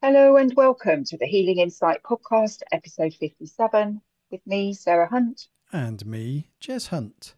Hello 0.00 0.36
and 0.36 0.54
welcome 0.54 1.02
to 1.06 1.18
the 1.18 1.26
Healing 1.26 1.58
Insight 1.58 2.04
Podcast, 2.04 2.62
episode 2.70 3.12
57, 3.14 4.00
with 4.30 4.40
me, 4.46 4.72
Sarah 4.72 5.08
Hunt. 5.08 5.48
And 5.72 6.06
me, 6.06 6.50
Jez 6.60 6.90
Hunt. 6.90 7.34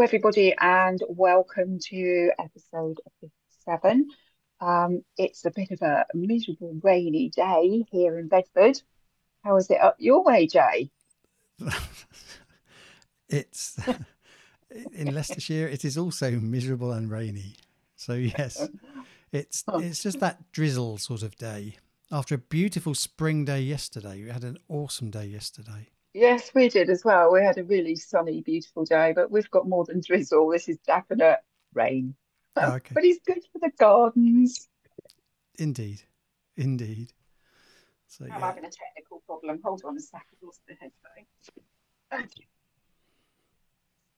Hello, 0.00 0.06
everybody, 0.06 0.54
and 0.58 0.98
welcome 1.10 1.78
to 1.90 2.30
episode 2.38 2.96
57. 3.20 4.08
Um, 4.58 5.04
it's 5.18 5.44
a 5.44 5.50
bit 5.50 5.72
of 5.72 5.82
a 5.82 6.06
miserable, 6.14 6.74
rainy 6.82 7.28
day 7.28 7.84
here 7.92 8.18
in 8.18 8.28
Bedford. 8.28 8.80
How 9.44 9.58
is 9.58 9.68
it 9.70 9.78
up 9.78 9.96
your 9.98 10.24
way, 10.24 10.46
Jay? 10.46 10.90
it's 13.28 13.78
in 14.94 15.14
Leicestershire. 15.14 15.68
It 15.68 15.84
is 15.84 15.98
also 15.98 16.30
miserable 16.30 16.92
and 16.92 17.10
rainy. 17.10 17.56
So 17.96 18.14
yes, 18.14 18.70
it's 19.32 19.64
it's 19.74 20.02
just 20.02 20.18
that 20.20 20.50
drizzle 20.50 20.96
sort 20.96 21.22
of 21.22 21.36
day. 21.36 21.76
After 22.10 22.36
a 22.36 22.38
beautiful 22.38 22.94
spring 22.94 23.44
day 23.44 23.60
yesterday, 23.60 24.22
we 24.22 24.30
had 24.30 24.44
an 24.44 24.56
awesome 24.66 25.10
day 25.10 25.26
yesterday. 25.26 25.88
Yes, 26.12 26.50
we 26.54 26.68
did 26.68 26.90
as 26.90 27.04
well. 27.04 27.32
We 27.32 27.40
had 27.42 27.58
a 27.58 27.64
really 27.64 27.94
sunny, 27.94 28.40
beautiful 28.40 28.84
day, 28.84 29.12
but 29.14 29.30
we've 29.30 29.50
got 29.50 29.68
more 29.68 29.84
than 29.84 30.00
drizzle. 30.04 30.48
This 30.48 30.68
is 30.68 30.78
definite 30.78 31.38
rain. 31.72 32.14
Oh, 32.56 32.72
okay. 32.74 32.94
But 32.94 33.04
it's 33.04 33.20
good 33.24 33.42
for 33.52 33.60
the 33.60 33.70
gardens. 33.78 34.68
Indeed, 35.58 36.02
indeed. 36.56 37.12
So 38.08 38.24
I'm 38.24 38.30
yeah, 38.30 38.40
having 38.40 38.64
a 38.64 38.70
technical 38.70 39.22
problem. 39.24 39.60
Hold 39.62 39.82
on 39.84 39.96
a 39.96 40.00
second. 40.00 40.38
Lost 40.42 40.62
the 40.66 40.74
headphone. 40.74 42.28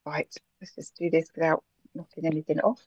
Right, 0.07 0.35
let's 0.61 0.75
just 0.75 0.97
do 0.97 1.11
this 1.11 1.29
without 1.35 1.63
knocking 1.95 2.25
anything 2.25 2.59
off. 2.61 2.81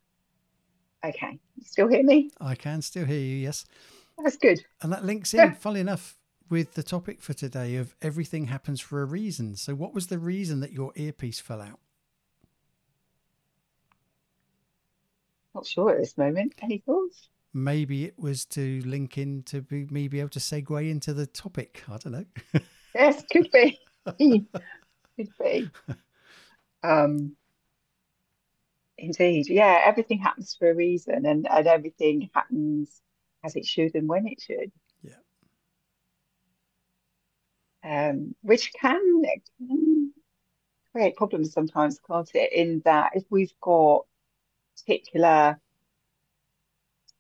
Okay, 1.06 1.40
you 1.56 1.64
still 1.64 1.88
hear 1.88 2.04
me? 2.04 2.32
I 2.42 2.56
can 2.56 2.82
still 2.82 3.06
hear 3.06 3.20
you. 3.20 3.36
Yes, 3.38 3.66
That's 4.18 4.38
good. 4.38 4.66
and 4.82 4.92
that 4.92 5.06
links 5.06 5.34
in, 5.36 5.54
funnily 5.54 5.82
enough, 5.82 6.18
with 6.50 6.74
the 6.74 6.84
topic 6.84 7.22
for 7.22 7.34
today 7.34 7.76
of 7.76 7.96
everything 8.02 8.46
happens 8.46 8.80
for 8.80 9.02
a 9.02 9.06
reason. 9.06 9.56
So, 9.56 9.74
what 9.76 9.94
was 9.94 10.08
the 10.08 10.20
reason 10.20 10.60
that 10.62 10.72
your 10.72 10.92
earpiece 10.96 11.40
fell 11.40 11.62
out? 11.62 11.80
Not 15.54 15.66
sure 15.66 15.92
at 15.92 16.00
this 16.00 16.18
moment. 16.18 16.54
Any 16.62 16.80
thoughts? 16.80 17.30
Maybe 17.54 18.04
it 18.04 18.20
was 18.20 18.44
to 18.48 18.82
link 18.82 19.18
in 19.18 19.44
to 19.44 19.62
be, 19.62 19.86
me 19.90 20.10
be 20.10 20.20
able 20.20 20.30
to 20.32 20.40
segue 20.40 20.90
into 20.90 21.14
the 21.14 21.26
topic. 21.26 21.84
I 21.90 21.98
don't 21.98 22.12
know. 22.14 22.26
Yes, 22.94 23.24
could 23.30 23.52
be. 23.52 23.78
Could 25.18 25.30
be. 25.40 25.70
Um, 26.84 27.36
indeed. 28.96 29.48
Yeah, 29.50 29.82
everything 29.84 30.20
happens 30.20 30.56
for 30.58 30.70
a 30.70 30.76
reason 30.76 31.26
and, 31.26 31.48
and 31.50 31.68
everything 31.68 32.30
happens 32.36 33.02
as 33.44 33.56
it 33.56 33.66
should 33.66 33.96
and 33.96 34.08
when 34.08 34.28
it 34.28 34.40
should. 34.40 34.72
Yeah. 35.02 35.14
Um, 37.88 38.34
which 38.42 38.74
can, 38.74 39.24
can 39.60 40.12
create 40.92 41.16
problems 41.16 41.54
sometimes, 41.54 42.00
can't 42.00 42.30
it? 42.34 42.52
In 42.52 42.82
that 42.86 43.12
if 43.14 43.24
we've 43.30 43.54
got 43.62 44.06
particular 44.76 45.60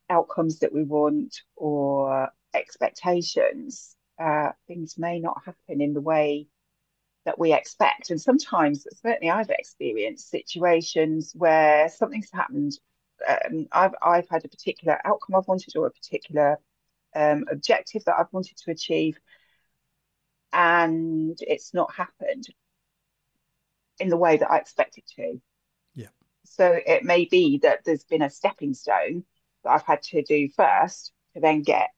outcomes 0.10 0.60
that 0.60 0.74
we 0.74 0.84
want 0.84 1.42
or 1.56 2.30
expectations, 2.54 3.96
uh, 4.20 4.52
things 4.68 4.98
may 4.98 5.20
not 5.20 5.44
happen 5.46 5.82
in 5.82 5.94
the 5.94 6.02
way 6.02 6.48
that 7.26 7.38
we 7.38 7.54
expect. 7.54 8.10
And 8.10 8.22
sometimes, 8.22 8.88
certainly, 9.04 9.30
I've 9.30 9.50
experienced 9.50 10.30
situations 10.30 11.34
where 11.36 11.90
something's 11.90 12.32
happened. 12.32 12.80
Um, 13.28 13.68
I've 13.72 13.96
I've 14.02 14.30
had 14.30 14.46
a 14.46 14.50
particular 14.50 15.00
outcome 15.06 15.36
I've 15.36 15.48
wanted 15.48 15.76
or 15.76 15.88
a 15.88 15.92
particular 15.92 16.60
um, 17.16 17.46
objective 17.50 18.04
that 18.06 18.16
I've 18.20 18.32
wanted 18.32 18.58
to 18.58 18.72
achieve, 18.72 19.18
and 20.56 21.38
it's 21.42 21.74
not 21.74 21.94
happened 21.94 22.48
in 24.00 24.08
the 24.08 24.18
way 24.18 24.38
that 24.38 24.50
I 24.50 24.58
expect 24.58 24.98
it 24.98 25.04
to. 25.18 25.42
Yeah. 25.96 26.08
So 26.46 26.80
it 26.86 27.04
may 27.04 27.26
be 27.26 27.60
that 27.60 27.84
there's 27.84 28.06
been 28.06 28.22
a 28.22 28.30
stepping 28.30 28.74
stone 28.74 29.26
that 29.64 29.72
I've 29.72 29.86
had 29.86 30.02
to 30.04 30.24
do 30.24 30.48
first 30.56 31.12
to 31.34 31.42
then 31.42 31.62
get 31.62 31.90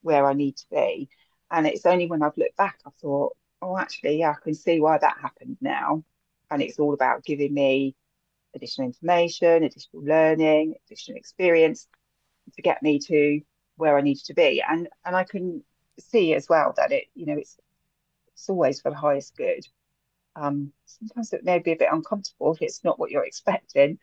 where 0.00 0.26
I 0.26 0.32
need 0.32 0.56
to 0.56 0.64
be. 0.70 1.10
And 1.50 1.66
it's 1.66 1.84
only 1.84 2.06
when 2.06 2.22
I've 2.22 2.38
looked 2.38 2.56
back, 2.56 2.78
I 2.86 2.90
thought, 3.02 3.36
oh, 3.60 3.76
actually, 3.76 4.18
yeah, 4.18 4.30
I 4.30 4.42
can 4.42 4.54
see 4.54 4.80
why 4.80 4.96
that 4.96 5.18
happened 5.20 5.58
now. 5.60 6.02
And 6.50 6.62
it's 6.62 6.78
all 6.78 6.94
about 6.94 7.24
giving 7.24 7.52
me 7.52 7.94
additional 8.54 8.86
information, 8.88 9.62
additional 9.62 10.04
learning, 10.04 10.74
additional 10.86 11.18
experience 11.18 11.86
to 12.56 12.62
get 12.62 12.82
me 12.82 12.98
to 12.98 13.42
where 13.76 13.98
I 13.98 14.00
needed 14.00 14.24
to 14.26 14.34
be. 14.34 14.62
And 14.66 14.88
and 15.04 15.14
I 15.14 15.24
can 15.24 15.62
see 15.98 16.34
as 16.34 16.48
well 16.48 16.72
that 16.78 16.92
it, 16.92 17.04
you 17.14 17.26
know, 17.26 17.36
it's 17.36 17.58
it's 18.40 18.48
always 18.48 18.80
for 18.80 18.90
the 18.90 18.96
highest 18.96 19.36
good. 19.36 19.66
Um, 20.34 20.72
sometimes 20.86 21.32
it 21.34 21.44
may 21.44 21.58
be 21.58 21.72
a 21.72 21.76
bit 21.76 21.90
uncomfortable 21.92 22.54
if 22.54 22.62
it's 22.62 22.82
not 22.82 22.98
what 22.98 23.10
you're 23.10 23.24
expecting, 23.24 23.98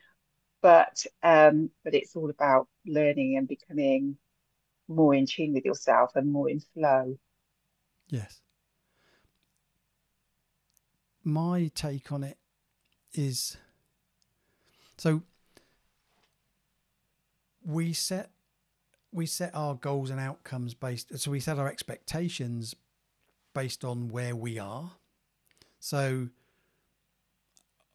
but 0.61 1.03
um, 1.23 1.71
but 1.83 1.95
it's 1.95 2.15
all 2.15 2.29
about 2.29 2.67
learning 2.85 3.37
and 3.37 3.47
becoming 3.47 4.17
more 4.87 5.15
in 5.15 5.25
tune 5.25 5.53
with 5.53 5.65
yourself 5.65 6.11
and 6.15 6.31
more 6.31 6.49
in 6.51 6.59
flow. 6.59 7.17
Yes. 8.09 8.41
My 11.23 11.71
take 11.73 12.11
on 12.11 12.23
it 12.23 12.37
is 13.13 13.57
so 14.97 15.23
we 17.65 17.91
set 17.91 18.29
we 19.11 19.25
set 19.25 19.55
our 19.55 19.73
goals 19.73 20.11
and 20.11 20.19
outcomes 20.19 20.75
based 20.75 21.17
so 21.17 21.31
we 21.31 21.39
set 21.39 21.57
our 21.57 21.67
expectations 21.67 22.75
based 23.57 23.83
on 23.83 24.07
where 24.09 24.35
we 24.35 24.59
are. 24.59 24.91
So 25.79 26.29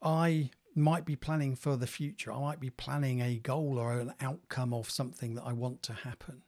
I 0.02 0.50
might 0.74 1.04
be 1.04 1.14
planning 1.14 1.54
for 1.54 1.76
the 1.76 1.86
future. 1.86 2.32
I 2.32 2.40
might 2.40 2.58
be 2.58 2.68
planning 2.68 3.20
a 3.20 3.36
goal 3.36 3.78
or 3.78 3.92
an 3.92 4.12
outcome 4.20 4.74
of 4.74 4.90
something 4.90 5.36
that 5.36 5.44
I 5.44 5.52
want 5.52 5.80
to 5.84 5.92
happen. 5.92 6.42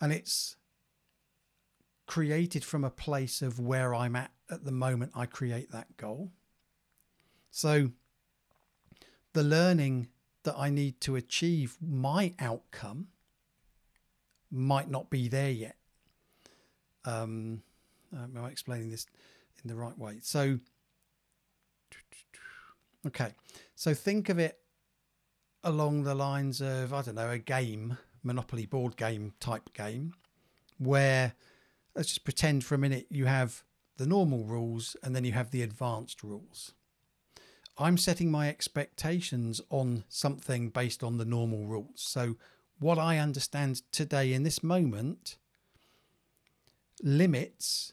And 0.00 0.12
it's 0.12 0.54
created 2.06 2.64
from 2.64 2.84
a 2.84 2.90
place 2.90 3.42
of 3.42 3.58
where 3.58 3.96
I'm 3.96 4.14
at 4.14 4.30
at 4.48 4.64
the 4.64 4.70
moment 4.70 5.10
I 5.16 5.26
create 5.26 5.72
that 5.72 5.96
goal. 5.96 6.30
So 7.50 7.90
the 9.32 9.42
learning 9.42 10.06
that 10.44 10.54
I 10.56 10.70
need 10.70 11.00
to 11.00 11.16
achieve 11.16 11.78
my 11.80 12.32
outcome 12.38 13.08
might 14.52 14.88
not 14.88 15.10
be 15.10 15.26
there 15.26 15.50
yet. 15.50 15.76
Um, 17.04 17.62
Um, 18.12 18.36
am 18.36 18.44
I 18.44 18.48
explaining 18.48 18.90
this 18.90 19.06
in 19.62 19.68
the 19.68 19.76
right 19.76 19.96
way? 19.98 20.18
So, 20.22 20.58
okay, 23.06 23.34
so 23.74 23.94
think 23.94 24.28
of 24.28 24.38
it 24.38 24.58
along 25.64 26.02
the 26.02 26.14
lines 26.14 26.60
of 26.60 26.92
I 26.92 27.02
don't 27.02 27.14
know 27.14 27.30
a 27.30 27.38
game, 27.38 27.98
Monopoly 28.22 28.66
board 28.66 28.96
game 28.96 29.32
type 29.40 29.72
game, 29.72 30.14
where 30.78 31.34
let's 31.94 32.08
just 32.08 32.24
pretend 32.24 32.64
for 32.64 32.74
a 32.74 32.78
minute 32.78 33.06
you 33.10 33.26
have 33.26 33.64
the 33.96 34.06
normal 34.06 34.44
rules 34.44 34.96
and 35.02 35.14
then 35.14 35.24
you 35.24 35.32
have 35.32 35.50
the 35.50 35.62
advanced 35.62 36.22
rules. 36.22 36.72
I'm 37.78 37.96
setting 37.96 38.30
my 38.30 38.48
expectations 38.48 39.60
on 39.70 40.04
something 40.08 40.68
based 40.68 41.02
on 41.02 41.16
the 41.16 41.24
normal 41.24 41.66
rules. 41.66 42.02
So, 42.02 42.36
what 42.78 42.98
I 42.98 43.18
understand 43.18 43.82
today 43.92 44.32
in 44.32 44.42
this 44.42 44.62
moment 44.62 45.36
limits 47.02 47.92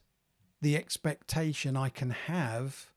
the 0.62 0.76
expectation 0.76 1.78
I 1.78 1.90
can 1.90 2.12
have 2.12 2.92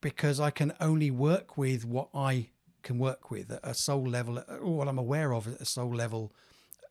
because 0.00 0.40
I 0.40 0.50
can 0.50 0.72
only 0.80 1.10
work 1.10 1.56
with 1.56 1.84
what 1.84 2.08
I 2.12 2.48
can 2.82 2.98
work 2.98 3.30
with 3.30 3.50
at 3.50 3.60
a 3.62 3.74
soul 3.74 4.04
level, 4.04 4.38
or 4.38 4.76
what 4.76 4.88
I'm 4.88 4.98
aware 4.98 5.32
of 5.32 5.46
at 5.46 5.60
a 5.60 5.64
soul 5.64 5.94
level, 5.94 6.32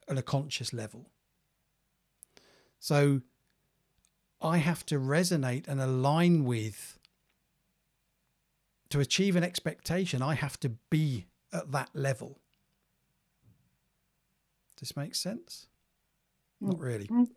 at 0.07 0.17
a 0.17 0.21
conscious 0.21 0.71
level. 0.73 1.07
So 2.79 3.21
I 4.41 4.57
have 4.57 4.85
to 4.87 4.95
resonate 4.95 5.67
and 5.67 5.81
align 5.81 6.45
with, 6.45 6.97
to 8.89 8.99
achieve 8.99 9.35
an 9.35 9.43
expectation, 9.43 10.21
I 10.21 10.35
have 10.35 10.59
to 10.61 10.69
be 10.89 11.27
at 11.53 11.71
that 11.71 11.89
level. 11.93 12.39
Does 14.77 14.89
this 14.89 14.97
make 14.97 15.15
sense? 15.15 15.67
Not 16.59 16.77
mm. 16.77 16.81
really. 16.81 17.07
Mm. 17.07 17.27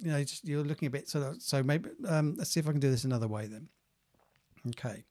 You 0.00 0.12
know, 0.12 0.22
just, 0.22 0.46
you're 0.46 0.64
looking 0.64 0.86
a 0.86 0.90
bit 0.90 1.08
so. 1.08 1.34
So 1.38 1.62
maybe 1.62 1.90
um, 2.06 2.34
let's 2.36 2.50
see 2.50 2.60
if 2.60 2.68
I 2.68 2.72
can 2.72 2.80
do 2.80 2.90
this 2.90 3.04
another 3.04 3.28
way 3.28 3.46
then. 3.46 3.68
Okay. 4.68 5.04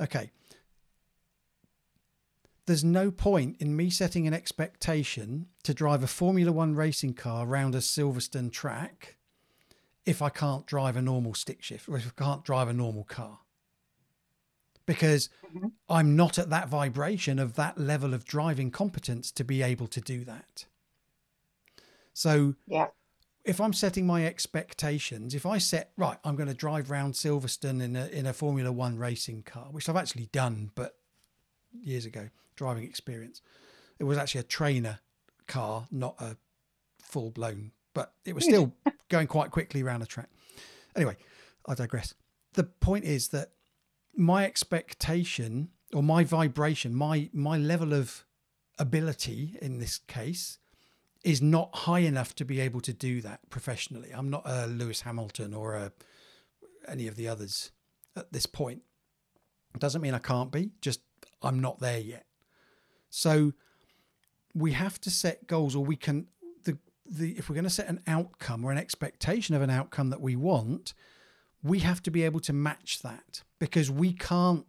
Okay. 0.00 0.30
There's 2.66 2.84
no 2.84 3.10
point 3.10 3.56
in 3.60 3.74
me 3.74 3.88
setting 3.88 4.26
an 4.26 4.34
expectation 4.34 5.46
to 5.62 5.72
drive 5.72 6.02
a 6.02 6.06
Formula 6.06 6.52
One 6.52 6.74
racing 6.74 7.14
car 7.14 7.46
around 7.46 7.74
a 7.74 7.78
Silverstone 7.78 8.52
track 8.52 9.16
if 10.04 10.20
I 10.20 10.28
can't 10.28 10.66
drive 10.66 10.96
a 10.96 11.02
normal 11.02 11.34
stick 11.34 11.62
shift 11.62 11.88
or 11.88 11.96
if 11.96 12.06
I 12.06 12.22
can't 12.22 12.44
drive 12.44 12.68
a 12.68 12.74
normal 12.74 13.04
car. 13.04 13.40
Because 14.84 15.28
Mhm. 15.54 15.72
I'm 15.88 16.16
not 16.16 16.38
at 16.38 16.50
that 16.50 16.68
vibration 16.68 17.38
of 17.38 17.54
that 17.54 17.78
level 17.78 18.12
of 18.14 18.24
driving 18.24 18.70
competence 18.70 19.30
to 19.32 19.44
be 19.44 19.62
able 19.62 19.86
to 19.88 20.00
do 20.00 20.24
that. 20.24 20.66
So 22.18 22.56
Yeah. 22.66 22.88
if 23.44 23.60
I'm 23.60 23.72
setting 23.72 24.04
my 24.04 24.26
expectations, 24.26 25.36
if 25.36 25.46
I 25.46 25.58
set 25.58 25.92
right, 25.96 26.18
I'm 26.24 26.34
going 26.34 26.48
to 26.48 26.54
drive 26.54 26.90
round 26.90 27.14
Silverstone 27.14 27.80
in 27.80 27.94
a 27.94 28.08
in 28.08 28.26
a 28.26 28.32
Formula 28.32 28.72
One 28.72 28.98
racing 28.98 29.44
car, 29.44 29.68
which 29.70 29.88
I've 29.88 29.94
actually 29.94 30.26
done, 30.26 30.72
but 30.74 30.98
years 31.72 32.04
ago, 32.04 32.30
driving 32.56 32.82
experience. 32.82 33.40
It 34.00 34.04
was 34.04 34.18
actually 34.18 34.40
a 34.40 34.44
trainer 34.58 34.98
car, 35.46 35.86
not 35.92 36.20
a 36.20 36.36
full 37.00 37.30
blown, 37.30 37.70
but 37.94 38.14
it 38.24 38.34
was 38.34 38.42
still 38.42 38.72
going 39.08 39.28
quite 39.28 39.52
quickly 39.52 39.80
around 39.82 40.00
the 40.00 40.06
track. 40.06 40.28
Anyway, 40.96 41.16
I 41.66 41.74
digress. 41.74 42.14
The 42.54 42.64
point 42.64 43.04
is 43.04 43.28
that 43.28 43.52
my 44.16 44.44
expectation 44.44 45.68
or 45.94 46.02
my 46.02 46.24
vibration, 46.24 46.96
my 46.96 47.30
my 47.32 47.56
level 47.56 47.92
of 47.92 48.24
ability 48.76 49.56
in 49.62 49.78
this 49.78 49.98
case 49.98 50.58
is 51.24 51.42
not 51.42 51.74
high 51.74 52.00
enough 52.00 52.34
to 52.36 52.44
be 52.44 52.60
able 52.60 52.80
to 52.80 52.92
do 52.92 53.20
that 53.20 53.40
professionally. 53.50 54.10
I'm 54.14 54.30
not 54.30 54.42
a 54.44 54.66
Lewis 54.66 55.02
Hamilton 55.02 55.52
or 55.52 55.74
a, 55.74 55.92
any 56.86 57.08
of 57.08 57.16
the 57.16 57.28
others 57.28 57.72
at 58.16 58.32
this 58.32 58.46
point. 58.46 58.82
Doesn't 59.78 60.00
mean 60.00 60.14
I 60.14 60.18
can't 60.18 60.50
be, 60.50 60.70
just 60.80 61.00
I'm 61.42 61.60
not 61.60 61.80
there 61.80 61.98
yet. 61.98 62.26
So 63.10 63.52
we 64.54 64.72
have 64.72 65.00
to 65.02 65.10
set 65.10 65.46
goals 65.46 65.74
or 65.76 65.84
we 65.84 65.96
can 65.96 66.26
the 66.64 66.78
the 67.06 67.36
if 67.38 67.48
we're 67.48 67.54
going 67.54 67.64
to 67.64 67.70
set 67.70 67.88
an 67.88 68.00
outcome 68.06 68.64
or 68.64 68.72
an 68.72 68.78
expectation 68.78 69.54
of 69.54 69.62
an 69.62 69.70
outcome 69.70 70.10
that 70.10 70.20
we 70.20 70.36
want, 70.36 70.94
we 71.62 71.80
have 71.80 72.02
to 72.04 72.10
be 72.10 72.22
able 72.22 72.40
to 72.40 72.52
match 72.52 73.00
that 73.02 73.42
because 73.58 73.90
we 73.90 74.12
can't 74.12 74.66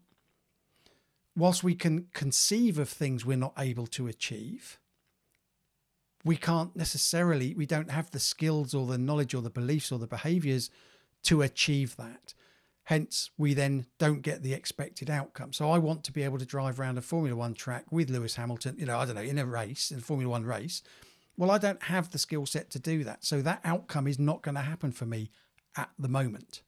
whilst 1.36 1.64
we 1.64 1.76
can 1.76 2.08
conceive 2.14 2.78
of 2.78 2.90
things 2.90 3.26
we're 3.26 3.38
not 3.38 3.54
able 3.58 3.88
to 3.88 4.08
achieve 4.08 4.79
we 6.26 6.36
can't 6.36 6.76
necessarily 6.76 7.54
we 7.54 7.66
don't 7.66 7.92
have 7.92 8.12
the 8.12 8.20
skills 8.20 8.74
or 8.74 8.86
the 8.86 8.98
knowledge 8.98 9.34
or 9.34 9.42
the 9.42 9.50
beliefs 9.50 9.92
or 9.92 10.00
the 10.00 10.08
behaviors 10.08 10.70
to 11.24 11.42
achieve 11.42 11.96
that. 11.98 12.34
Hence 12.84 13.30
we 13.38 13.54
then 13.54 13.86
don't 14.00 14.22
get 14.22 14.42
the 14.42 14.54
expected 14.54 15.10
outcome. 15.10 15.54
So 15.54 15.70
i 15.72 15.78
want 15.78 16.04
to 16.06 16.12
be 16.12 16.24
able 16.24 16.38
to 16.40 16.46
drive 16.46 16.80
around 16.80 16.98
a 16.98 17.02
formula 17.02 17.36
1 17.38 17.54
track 17.54 17.86
with 17.92 18.10
lewis 18.10 18.36
hamilton 18.36 18.76
you 18.78 18.86
know 18.86 18.98
i 18.98 19.06
don't 19.06 19.16
know 19.16 19.22
in 19.22 19.38
a 19.38 19.46
race 19.46 19.92
in 19.92 20.00
a 20.00 20.02
formula 20.02 20.32
1 20.32 20.44
race. 20.46 20.82
Well 21.38 21.52
i 21.52 21.58
don't 21.58 21.84
have 21.84 22.10
the 22.10 22.18
skill 22.20 22.46
set 22.46 22.70
to 22.72 22.80
do 22.80 23.04
that. 23.06 23.24
So 23.24 23.42
that 23.42 23.62
outcome 23.64 24.08
is 24.08 24.20
not 24.20 24.42
going 24.42 24.56
to 24.56 24.62
happen 24.62 24.92
for 24.92 25.06
me 25.06 25.30
at 25.78 25.90
the 25.98 26.10
moment. 26.10 26.64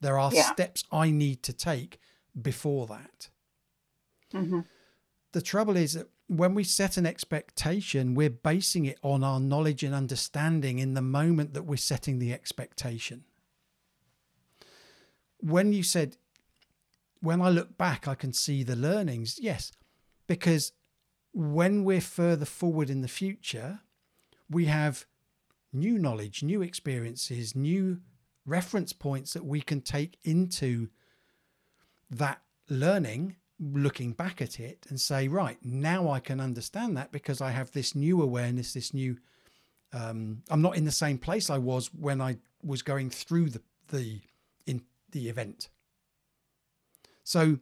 There 0.00 0.18
are 0.18 0.32
Yeah. 0.32 0.52
steps 0.52 0.84
i 0.90 1.10
need 1.10 1.42
to 1.44 1.52
take 1.52 1.98
before 2.40 2.86
that. 2.88 3.28
Hmm 4.32 4.60
the 5.32 5.42
trouble 5.42 5.76
is 5.76 5.92
that 5.92 6.08
when 6.28 6.54
we 6.54 6.62
set 6.62 6.98
an 6.98 7.06
expectation, 7.06 8.14
we're 8.14 8.30
basing 8.30 8.84
it 8.84 8.98
on 9.02 9.24
our 9.24 9.40
knowledge 9.40 9.82
and 9.82 9.94
understanding 9.94 10.78
in 10.78 10.94
the 10.94 11.02
moment 11.02 11.54
that 11.54 11.64
we're 11.64 11.76
setting 11.76 12.18
the 12.18 12.32
expectation. 12.32 13.24
When 15.40 15.72
you 15.72 15.82
said, 15.82 16.18
when 17.20 17.40
I 17.40 17.48
look 17.48 17.78
back, 17.78 18.06
I 18.06 18.14
can 18.14 18.34
see 18.34 18.62
the 18.62 18.76
learnings, 18.76 19.38
yes, 19.40 19.72
because 20.26 20.72
when 21.32 21.82
we're 21.82 22.00
further 22.00 22.44
forward 22.44 22.90
in 22.90 23.00
the 23.00 23.08
future, 23.08 23.80
we 24.50 24.66
have 24.66 25.06
new 25.72 25.98
knowledge, 25.98 26.42
new 26.42 26.60
experiences, 26.60 27.56
new 27.56 28.00
reference 28.44 28.92
points 28.92 29.32
that 29.32 29.44
we 29.44 29.62
can 29.62 29.80
take 29.80 30.18
into 30.24 30.88
that 32.10 32.42
learning 32.68 33.36
looking 33.60 34.12
back 34.12 34.40
at 34.40 34.60
it 34.60 34.86
and 34.88 35.00
say, 35.00 35.28
right, 35.28 35.58
now 35.62 36.10
I 36.10 36.20
can 36.20 36.40
understand 36.40 36.96
that 36.96 37.12
because 37.12 37.40
I 37.40 37.50
have 37.50 37.72
this 37.72 37.94
new 37.94 38.22
awareness, 38.22 38.72
this 38.72 38.94
new. 38.94 39.18
Um, 39.92 40.42
I'm 40.50 40.60
not 40.60 40.76
in 40.76 40.84
the 40.84 40.92
same 40.92 41.18
place 41.18 41.48
I 41.48 41.58
was 41.58 41.92
when 41.94 42.20
I 42.20 42.38
was 42.62 42.82
going 42.82 43.10
through 43.10 43.50
the 43.50 43.62
the 43.88 44.20
in 44.66 44.82
the 45.10 45.28
event. 45.28 45.68
So, 47.24 47.58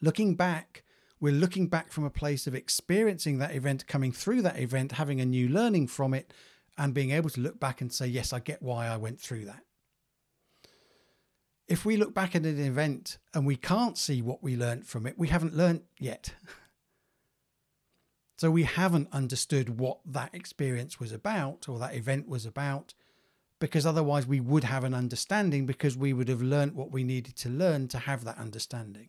looking 0.00 0.34
back, 0.34 0.84
we're 1.20 1.32
looking 1.32 1.68
back 1.68 1.92
from 1.92 2.04
a 2.04 2.10
place 2.10 2.46
of 2.46 2.54
experiencing 2.54 3.38
that 3.38 3.54
event, 3.54 3.86
coming 3.86 4.12
through 4.12 4.42
that 4.42 4.58
event, 4.58 4.92
having 4.92 5.20
a 5.20 5.26
new 5.26 5.48
learning 5.48 5.88
from 5.88 6.14
it, 6.14 6.32
and 6.78 6.94
being 6.94 7.10
able 7.10 7.30
to 7.30 7.40
look 7.40 7.60
back 7.60 7.80
and 7.80 7.92
say, 7.92 8.06
yes, 8.06 8.32
I 8.32 8.40
get 8.40 8.62
why 8.62 8.86
I 8.86 8.96
went 8.96 9.20
through 9.20 9.46
that 9.46 9.65
if 11.68 11.84
we 11.84 11.96
look 11.96 12.14
back 12.14 12.36
at 12.36 12.42
an 12.42 12.60
event 12.60 13.18
and 13.34 13.44
we 13.44 13.56
can't 13.56 13.98
see 13.98 14.22
what 14.22 14.42
we 14.42 14.56
learnt 14.56 14.86
from 14.86 15.06
it, 15.06 15.18
we 15.18 15.28
haven't 15.28 15.56
learnt 15.56 15.82
yet. 15.98 16.32
so 18.38 18.50
we 18.50 18.62
haven't 18.62 19.08
understood 19.12 19.80
what 19.80 19.98
that 20.06 20.34
experience 20.34 21.00
was 21.00 21.12
about 21.12 21.68
or 21.68 21.78
that 21.78 21.94
event 21.94 22.28
was 22.28 22.46
about, 22.46 22.94
because 23.58 23.84
otherwise 23.84 24.26
we 24.26 24.38
would 24.38 24.64
have 24.64 24.84
an 24.84 24.94
understanding 24.94 25.66
because 25.66 25.96
we 25.96 26.12
would 26.12 26.28
have 26.28 26.42
learnt 26.42 26.74
what 26.74 26.92
we 26.92 27.02
needed 27.02 27.34
to 27.36 27.48
learn 27.48 27.88
to 27.88 27.98
have 27.98 28.24
that 28.24 28.38
understanding. 28.38 29.08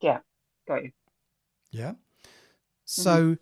Yeah. 0.00 0.20
Got 0.66 0.84
you. 0.84 0.92
Yeah. 1.70 1.90
Mm-hmm. 1.90 1.96
So 2.84 3.36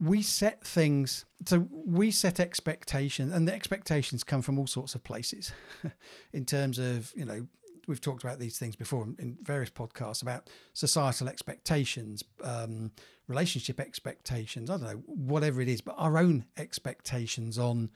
we 0.00 0.22
set 0.22 0.64
things, 0.64 1.24
so 1.44 1.66
we 1.70 2.10
set 2.10 2.38
expectations, 2.38 3.32
and 3.32 3.48
the 3.48 3.54
expectations 3.54 4.22
come 4.22 4.42
from 4.42 4.58
all 4.58 4.66
sorts 4.66 4.94
of 4.94 5.02
places 5.02 5.52
in 6.32 6.44
terms 6.44 6.78
of, 6.78 7.12
you 7.16 7.24
know, 7.24 7.46
we've 7.88 8.00
talked 8.00 8.22
about 8.22 8.38
these 8.38 8.58
things 8.58 8.76
before 8.76 9.08
in- 9.18 9.38
various 9.42 9.70
podcasts 9.70 10.22
about 10.22 10.48
societal 10.72 11.28
expectations, 11.28 12.22
um, 12.44 12.92
relationship 13.26 13.80
expectations, 13.80 14.70
I 14.70 14.74
don't 14.74 14.82
know, 14.82 15.02
whatever 15.06 15.60
it 15.60 15.68
is, 15.68 15.80
but 15.80 15.96
our 15.98 16.18
own 16.18 16.44
expectations 16.56 17.58
on 17.58 17.90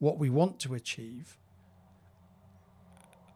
what 0.00 0.18
we 0.18 0.28
want 0.28 0.58
to 0.60 0.74
achieve. 0.74 1.38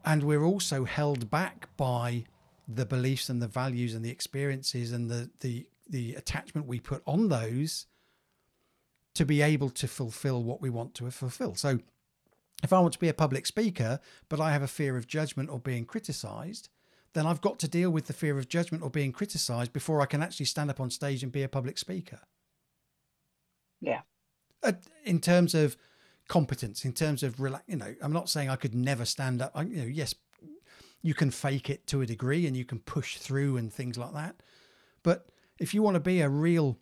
And 0.04 0.24
we're 0.24 0.44
also 0.44 0.84
held 0.84 1.30
back 1.30 1.68
by 1.76 2.24
the 2.68 2.84
beliefs 2.84 3.28
and 3.28 3.40
the 3.40 3.48
values 3.48 3.94
and 3.94 4.04
the 4.04 4.10
experiences 4.10 4.92
and 4.92 5.10
the 5.10 5.30
the 5.40 5.66
the 5.88 6.14
attachment 6.14 6.66
we 6.66 6.80
put 6.80 7.02
on 7.06 7.28
those 7.28 7.86
to 9.14 9.24
be 9.24 9.42
able 9.42 9.70
to 9.70 9.86
fulfill 9.86 10.42
what 10.42 10.62
we 10.62 10.70
want 10.70 10.94
to 10.94 11.10
fulfill. 11.10 11.54
So 11.54 11.78
if 12.62 12.72
I 12.72 12.80
want 12.80 12.92
to 12.94 12.98
be 12.98 13.08
a 13.08 13.14
public 13.14 13.46
speaker, 13.46 14.00
but 14.28 14.40
I 14.40 14.52
have 14.52 14.62
a 14.62 14.68
fear 14.68 14.96
of 14.96 15.06
judgment 15.06 15.50
or 15.50 15.58
being 15.58 15.84
criticized, 15.84 16.68
then 17.14 17.26
I've 17.26 17.40
got 17.40 17.58
to 17.60 17.68
deal 17.68 17.90
with 17.90 18.06
the 18.06 18.12
fear 18.12 18.38
of 18.38 18.48
judgment 18.48 18.82
or 18.82 18.90
being 18.90 19.12
criticized 19.12 19.72
before 19.72 20.00
I 20.00 20.06
can 20.06 20.22
actually 20.22 20.46
stand 20.46 20.70
up 20.70 20.80
on 20.80 20.90
stage 20.90 21.22
and 21.22 21.30
be 21.30 21.42
a 21.42 21.48
public 21.48 21.76
speaker. 21.76 22.20
Yeah. 23.80 24.02
In 25.04 25.20
terms 25.20 25.54
of 25.54 25.76
competence, 26.28 26.84
in 26.84 26.92
terms 26.92 27.22
of 27.22 27.36
rela- 27.36 27.62
you 27.66 27.76
know, 27.76 27.94
I'm 28.00 28.12
not 28.12 28.30
saying 28.30 28.48
I 28.48 28.56
could 28.56 28.74
never 28.74 29.04
stand 29.04 29.42
up. 29.42 29.50
I, 29.54 29.62
you 29.62 29.76
know, 29.82 29.86
yes, 29.86 30.14
you 31.02 31.14
can 31.14 31.30
fake 31.30 31.68
it 31.68 31.86
to 31.88 32.00
a 32.00 32.06
degree 32.06 32.46
and 32.46 32.56
you 32.56 32.64
can 32.64 32.78
push 32.78 33.18
through 33.18 33.56
and 33.56 33.72
things 33.72 33.98
like 33.98 34.14
that. 34.14 34.36
But 35.02 35.26
if 35.58 35.74
you 35.74 35.82
want 35.82 35.96
to 35.96 36.00
be 36.00 36.20
a 36.20 36.28
real 36.28 36.78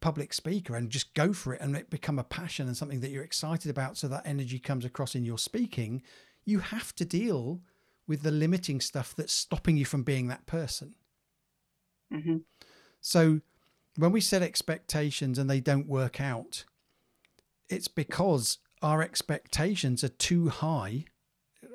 public 0.00 0.32
speaker 0.32 0.74
and 0.74 0.90
just 0.90 1.14
go 1.14 1.32
for 1.32 1.54
it 1.54 1.60
and 1.60 1.76
it 1.76 1.90
become 1.90 2.18
a 2.18 2.24
passion 2.24 2.66
and 2.66 2.76
something 2.76 3.00
that 3.00 3.10
you're 3.10 3.24
excited 3.24 3.70
about 3.70 3.96
so 3.96 4.08
that 4.08 4.26
energy 4.26 4.58
comes 4.58 4.84
across 4.84 5.14
in 5.14 5.24
your 5.24 5.38
speaking, 5.38 6.02
you 6.44 6.60
have 6.60 6.94
to 6.94 7.04
deal 7.04 7.60
with 8.06 8.22
the 8.22 8.30
limiting 8.30 8.80
stuff 8.80 9.14
that's 9.16 9.32
stopping 9.32 9.76
you 9.76 9.84
from 9.84 10.02
being 10.02 10.28
that 10.28 10.46
person. 10.46 10.94
hmm 12.10 12.38
So 13.00 13.40
when 13.96 14.12
we 14.12 14.20
set 14.20 14.42
expectations 14.42 15.38
and 15.38 15.48
they 15.48 15.60
don't 15.60 15.88
work 15.88 16.20
out, 16.20 16.64
it's 17.68 17.88
because 17.88 18.58
our 18.82 19.02
expectations 19.02 20.04
are 20.04 20.08
too 20.08 20.48
high. 20.48 21.06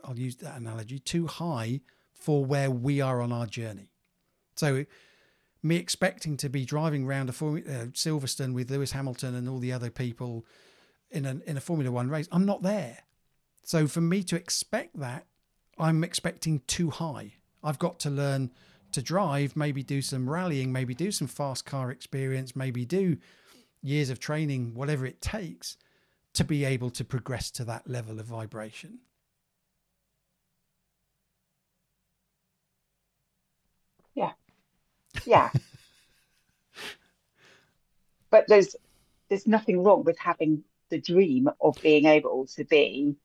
I'll 0.04 0.20
use 0.20 0.38
that 0.38 0.58
analogy 0.58 1.00
too 1.00 1.28
high 1.28 1.82
for 2.14 2.46
where 2.46 2.72
we 2.72 3.02
are 3.02 3.22
on 3.22 3.32
our 3.32 3.48
journey. 3.48 3.90
So, 4.56 4.86
me 5.64 5.76
expecting 5.76 6.38
to 6.38 6.50
be 6.50 6.66
driving 6.66 7.06
around 7.06 7.30
a 7.30 7.34
Form- 7.34 7.64
uh, 7.68 7.92
Silverstone 7.94 8.54
with 8.54 8.72
Lewis 8.72 8.92
Hamilton 8.92 9.36
and 9.36 9.48
all 9.48 9.60
the 9.60 9.72
other 9.72 9.90
people 9.90 10.46
in 11.10 11.26
a, 11.26 11.40
in 11.46 11.58
a 11.58 11.62
Formula 11.62 11.92
One 11.92 12.10
race, 12.10 12.28
I'm 12.32 12.46
not 12.46 12.64
there. 12.64 13.00
So, 13.64 13.88
for 13.88 14.02
me 14.02 14.24
to 14.24 14.36
expect 14.36 15.00
that, 15.00 15.26
I'm 15.78 16.04
expecting 16.04 16.62
too 16.68 16.90
high. 16.90 17.34
I've 17.64 17.80
got 17.80 18.00
to 18.02 18.10
learn 18.10 18.52
to 18.92 19.02
drive, 19.02 19.56
maybe 19.56 19.84
do 19.84 20.02
some 20.02 20.30
rallying, 20.30 20.72
maybe 20.72 20.94
do 20.94 21.12
some 21.12 21.28
fast 21.28 21.66
car 21.66 21.92
experience, 21.92 22.56
maybe 22.56 22.86
do 22.86 23.18
years 23.82 24.10
of 24.10 24.20
training, 24.20 24.74
whatever 24.74 25.06
it 25.06 25.22
takes 25.22 25.78
to 26.34 26.44
be 26.44 26.66
able 26.66 26.90
to 26.92 27.04
progress 27.04 27.52
to 27.52 27.66
that 27.66 27.90
level 27.90 28.20
of 28.20 28.26
vibration. 28.26 29.00
Yeah. 35.26 35.50
but 38.32 38.48
there's 38.48 38.76
there's 39.30 39.46
nothing 39.46 39.84
wrong 39.84 40.04
with 40.04 40.18
having 40.18 40.64
the 40.90 41.00
dream 41.00 41.50
of 41.62 41.78
being 41.82 42.06
able 42.06 42.48
to 42.48 42.64
be 42.66 43.16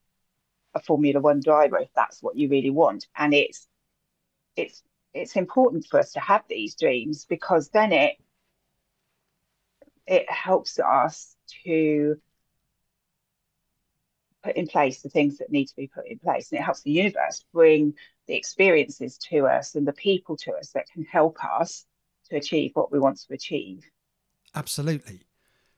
a 0.75 0.81
Formula 0.81 1.21
One 1.21 1.41
driver 1.41 1.79
if 1.79 1.89
that's 1.95 2.23
what 2.23 2.37
you 2.37 2.49
really 2.49 2.71
want. 2.71 3.07
And 3.17 3.33
it's 3.33 3.67
it's 4.57 4.83
it's 5.15 5.37
important 5.37 5.87
for 5.87 5.99
us 5.99 6.13
to 6.13 6.21
have 6.21 6.43
these 6.49 6.75
dreams 6.75 7.25
because 7.25 7.71
then 7.71 7.93
it 7.93 8.17
it 10.07 10.31
helps 10.31 10.79
us 10.79 11.35
to 11.65 12.21
put 14.45 14.57
in 14.57 14.67
place 14.67 15.03
the 15.03 15.09
things 15.09 15.39
that 15.39 15.51
need 15.51 15.67
to 15.67 15.77
be 15.77 15.89
put 15.89 16.07
in 16.07 16.19
place 16.19 16.53
and 16.53 16.61
it 16.61 16.63
helps 16.63 16.83
the 16.83 16.91
universe 16.93 17.45
bring 17.53 17.95
the 18.27 18.35
experiences 18.35 19.19
to 19.19 19.47
us 19.47 19.75
and 19.75 19.87
the 19.87 19.93
people 19.93 20.37
to 20.37 20.53
us 20.53 20.71
that 20.71 20.91
can 20.93 21.05
help 21.05 21.39
us 21.45 21.85
to 22.29 22.37
achieve 22.37 22.73
what 22.75 22.91
we 22.91 22.99
want 22.99 23.19
to 23.19 23.35
achieve 23.35 23.85
absolutely 24.55 25.21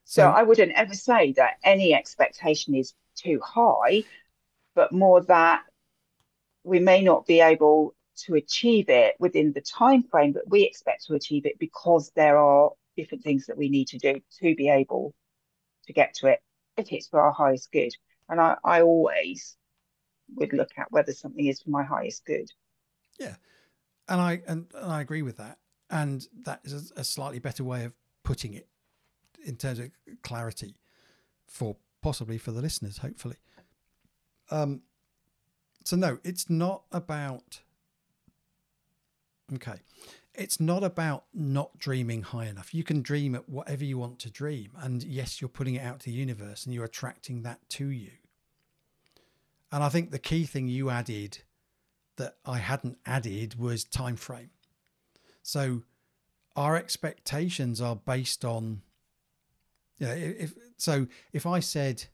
so, 0.05 0.23
so 0.23 0.29
i 0.29 0.43
wouldn't 0.43 0.73
ever 0.73 0.95
say 0.95 1.33
that 1.33 1.55
any 1.65 1.95
expectation 1.95 2.75
is 2.75 2.95
too 3.15 3.41
high 3.45 4.03
but 4.75 4.93
more 4.93 5.23
that 5.23 5.63
we 6.65 6.79
may 6.79 7.03
not 7.03 7.27
be 7.27 7.41
able 7.41 7.95
to 8.17 8.35
achieve 8.35 8.89
it 8.89 9.15
within 9.19 9.53
the 9.53 9.61
time 9.61 10.03
frame 10.03 10.33
that 10.33 10.49
we 10.49 10.63
expect 10.63 11.07
to 11.07 11.15
achieve 11.15 11.47
it 11.47 11.59
because 11.59 12.11
there 12.15 12.39
are 12.39 12.71
different 12.97 13.23
things 13.23 13.47
that 13.47 13.57
we 13.57 13.69
need 13.69 13.87
to 13.89 13.99
do 13.99 14.21
to 14.41 14.55
be 14.55 14.69
able 14.69 15.15
to 15.87 15.93
get 15.93 16.15
to 16.15 16.27
it 16.27 16.41
if 16.77 16.93
it's 16.93 17.09
for 17.09 17.21
our 17.21 17.33
highest 17.33 17.71
good. 17.73 17.93
And 18.29 18.41
I, 18.41 18.57
I 18.65 18.83
always 18.83 19.57
would 20.35 20.53
look 20.53 20.71
at 20.77 20.91
whether 20.91 21.13
something 21.13 21.47
is 21.47 21.61
for 21.61 21.71
my 21.71 21.83
highest 21.83 22.25
good. 22.25 22.51
Yeah. 23.19 23.37
And 24.09 24.21
I 24.21 24.43
and, 24.47 24.67
and 24.75 24.93
I 24.93 25.01
agree 25.01 25.23
with 25.23 25.37
that. 25.39 25.59
And 25.91 26.27
that 26.45 26.61
is 26.65 26.93
a, 26.97 27.01
a 27.01 27.05
slightly 27.05 27.39
better 27.39 27.65
way 27.65 27.85
of 27.85 27.93
putting 28.23 28.55
it 28.55 28.69
in 29.45 29.57
terms 29.57 29.79
of 29.79 29.91
clarity 30.23 30.77
for 31.47 31.77
possibly 32.03 32.39
for 32.39 32.53
the 32.53 32.61
listeners, 32.61 32.99
hopefully. 32.99 33.37
Um 34.51 34.83
so 35.85 35.97
no, 35.97 36.19
it's 36.25 36.51
not 36.51 36.85
about 36.93 37.61
Okay. 39.55 39.81
It's 40.35 40.61
not 40.61 40.85
about 40.85 41.25
not 41.35 41.79
dreaming 41.79 42.23
high 42.23 42.47
enough. 42.47 42.75
You 42.75 42.85
can 42.85 43.03
dream 43.03 43.35
at 43.35 43.49
whatever 43.49 43.85
you 43.85 43.99
want 43.99 44.19
to 44.21 44.31
dream. 44.31 44.71
And 44.77 45.03
yes, 45.03 45.41
you're 45.41 45.49
putting 45.49 45.75
it 45.75 45.83
out 45.83 46.01
to 46.01 46.07
the 46.07 46.13
universe 46.13 46.65
and 46.65 46.75
you're 46.75 46.85
attracting 46.85 47.43
that 47.43 47.67
to 47.71 47.89
you. 47.89 48.11
And 49.71 49.85
I 49.85 49.89
think 49.89 50.11
the 50.11 50.19
key 50.19 50.45
thing 50.45 50.69
you 50.69 50.91
added 50.91 51.39
that 52.17 52.37
I 52.45 52.59
hadn't 52.59 52.99
added 53.07 53.59
was 53.59 53.85
time 53.85 54.17
frame. 54.17 54.51
So 55.43 55.83
our 56.57 56.77
expectations 56.77 57.81
are 57.81 57.97
based 57.97 58.45
on 58.45 58.83
you 59.99 60.07
know, 60.07 60.15
if 60.15 60.55
so 60.77 61.07
if 61.33 61.47
I 61.47 61.61
said 61.61 62.07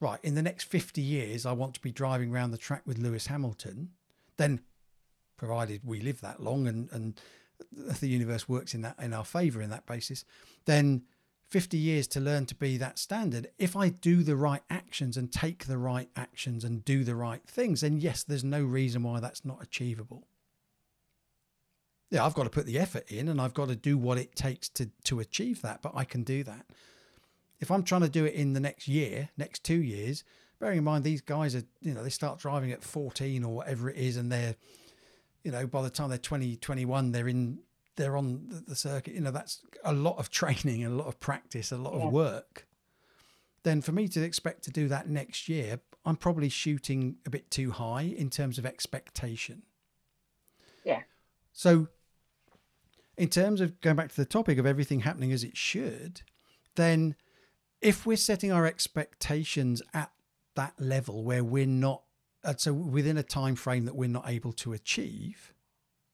right, 0.00 0.18
in 0.22 0.34
the 0.34 0.42
next 0.42 0.64
50 0.64 1.00
years 1.00 1.44
I 1.44 1.52
want 1.52 1.74
to 1.74 1.80
be 1.80 1.92
driving 1.92 2.32
around 2.32 2.50
the 2.50 2.58
track 2.58 2.82
with 2.86 2.98
Lewis 2.98 3.26
Hamilton, 3.26 3.90
then 4.36 4.60
provided 5.36 5.82
we 5.84 6.00
live 6.00 6.20
that 6.20 6.42
long 6.42 6.66
and, 6.66 6.88
and 6.92 7.20
the 8.00 8.08
universe 8.08 8.48
works 8.48 8.74
in 8.74 8.82
that 8.82 8.96
in 9.00 9.12
our 9.12 9.24
favor 9.24 9.60
in 9.60 9.70
that 9.70 9.86
basis, 9.86 10.24
then 10.64 11.02
50 11.50 11.76
years 11.76 12.06
to 12.08 12.20
learn 12.20 12.46
to 12.46 12.54
be 12.54 12.76
that 12.76 12.98
standard. 12.98 13.48
If 13.58 13.74
I 13.76 13.88
do 13.88 14.22
the 14.22 14.36
right 14.36 14.62
actions 14.70 15.16
and 15.16 15.32
take 15.32 15.66
the 15.66 15.78
right 15.78 16.08
actions 16.14 16.64
and 16.64 16.84
do 16.84 17.02
the 17.02 17.16
right 17.16 17.42
things, 17.46 17.80
then 17.80 17.98
yes, 17.98 18.22
there's 18.22 18.44
no 18.44 18.62
reason 18.62 19.02
why 19.02 19.20
that's 19.20 19.44
not 19.44 19.62
achievable. 19.62 20.26
Yeah, 22.10 22.24
I've 22.24 22.34
got 22.34 22.44
to 22.44 22.50
put 22.50 22.66
the 22.66 22.78
effort 22.78 23.10
in 23.10 23.28
and 23.28 23.40
I've 23.40 23.54
got 23.54 23.68
to 23.68 23.76
do 23.76 23.98
what 23.98 24.18
it 24.18 24.34
takes 24.34 24.68
to 24.70 24.90
to 25.04 25.20
achieve 25.20 25.62
that, 25.62 25.82
but 25.82 25.92
I 25.94 26.04
can 26.04 26.22
do 26.22 26.42
that. 26.44 26.66
If 27.58 27.70
I'm 27.70 27.82
trying 27.82 28.02
to 28.02 28.08
do 28.08 28.24
it 28.24 28.34
in 28.34 28.52
the 28.52 28.60
next 28.60 28.88
year, 28.88 29.28
next 29.36 29.64
2 29.64 29.74
years, 29.74 30.24
bearing 30.60 30.78
in 30.78 30.84
mind 30.84 31.04
these 31.04 31.20
guys 31.20 31.54
are, 31.54 31.64
you 31.80 31.94
know, 31.94 32.02
they 32.02 32.10
start 32.10 32.38
driving 32.38 32.72
at 32.72 32.82
14 32.82 33.44
or 33.44 33.54
whatever 33.54 33.90
it 33.90 33.96
is 33.96 34.16
and 34.16 34.30
they're 34.30 34.54
you 35.44 35.50
know, 35.50 35.66
by 35.66 35.82
the 35.82 35.90
time 35.90 36.10
they're 36.10 36.18
20, 36.18 36.56
21, 36.56 37.12
they're 37.12 37.28
in, 37.28 37.58
they're 38.00 38.16
on 38.16 38.46
the, 38.48 38.62
the 38.68 38.76
circuit. 38.76 39.14
You 39.14 39.20
know, 39.20 39.30
that's 39.30 39.60
a 39.84 39.92
lot 39.92 40.18
of 40.18 40.30
training 40.40 40.82
and 40.82 40.94
a 40.94 40.96
lot 40.96 41.06
of 41.06 41.20
practice, 41.20 41.70
a 41.70 41.76
lot 41.76 41.94
yeah. 41.94 42.06
of 42.06 42.12
work. 42.12 42.66
Then 43.62 43.82
for 43.82 43.92
me 43.92 44.08
to 44.08 44.22
expect 44.22 44.64
to 44.64 44.70
do 44.70 44.88
that 44.88 45.08
next 45.08 45.48
year, 45.48 45.80
I'm 46.04 46.16
probably 46.16 46.48
shooting 46.48 47.16
a 47.26 47.30
bit 47.30 47.50
too 47.50 47.70
high 47.72 48.02
in 48.02 48.30
terms 48.30 48.58
of 48.58 48.64
expectation. 48.64 49.62
Yeah. 50.82 51.02
So, 51.52 51.88
in 53.18 53.28
terms 53.28 53.60
of 53.60 53.78
going 53.82 53.96
back 53.96 54.08
to 54.08 54.16
the 54.16 54.24
topic 54.24 54.56
of 54.56 54.64
everything 54.64 55.00
happening 55.00 55.30
as 55.30 55.44
it 55.44 55.58
should, 55.58 56.22
then 56.76 57.16
if 57.82 58.06
we're 58.06 58.16
setting 58.16 58.50
our 58.50 58.64
expectations 58.64 59.82
at 59.92 60.10
that 60.54 60.72
level 60.78 61.22
where 61.22 61.44
we're 61.44 61.66
not 61.66 62.02
uh, 62.44 62.54
so 62.56 62.72
within 62.72 63.18
a 63.18 63.22
time 63.22 63.54
frame 63.54 63.84
that 63.84 63.94
we're 63.94 64.08
not 64.08 64.26
able 64.26 64.52
to 64.52 64.72
achieve 64.72 65.52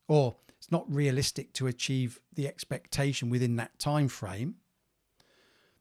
or 0.09 0.37
it's 0.67 0.73
not 0.73 0.93
realistic 0.93 1.53
to 1.53 1.69
achieve 1.69 2.19
the 2.35 2.49
expectation 2.49 3.31
within 3.31 3.55
that 3.55 3.79
time 3.79 4.09
frame 4.09 4.57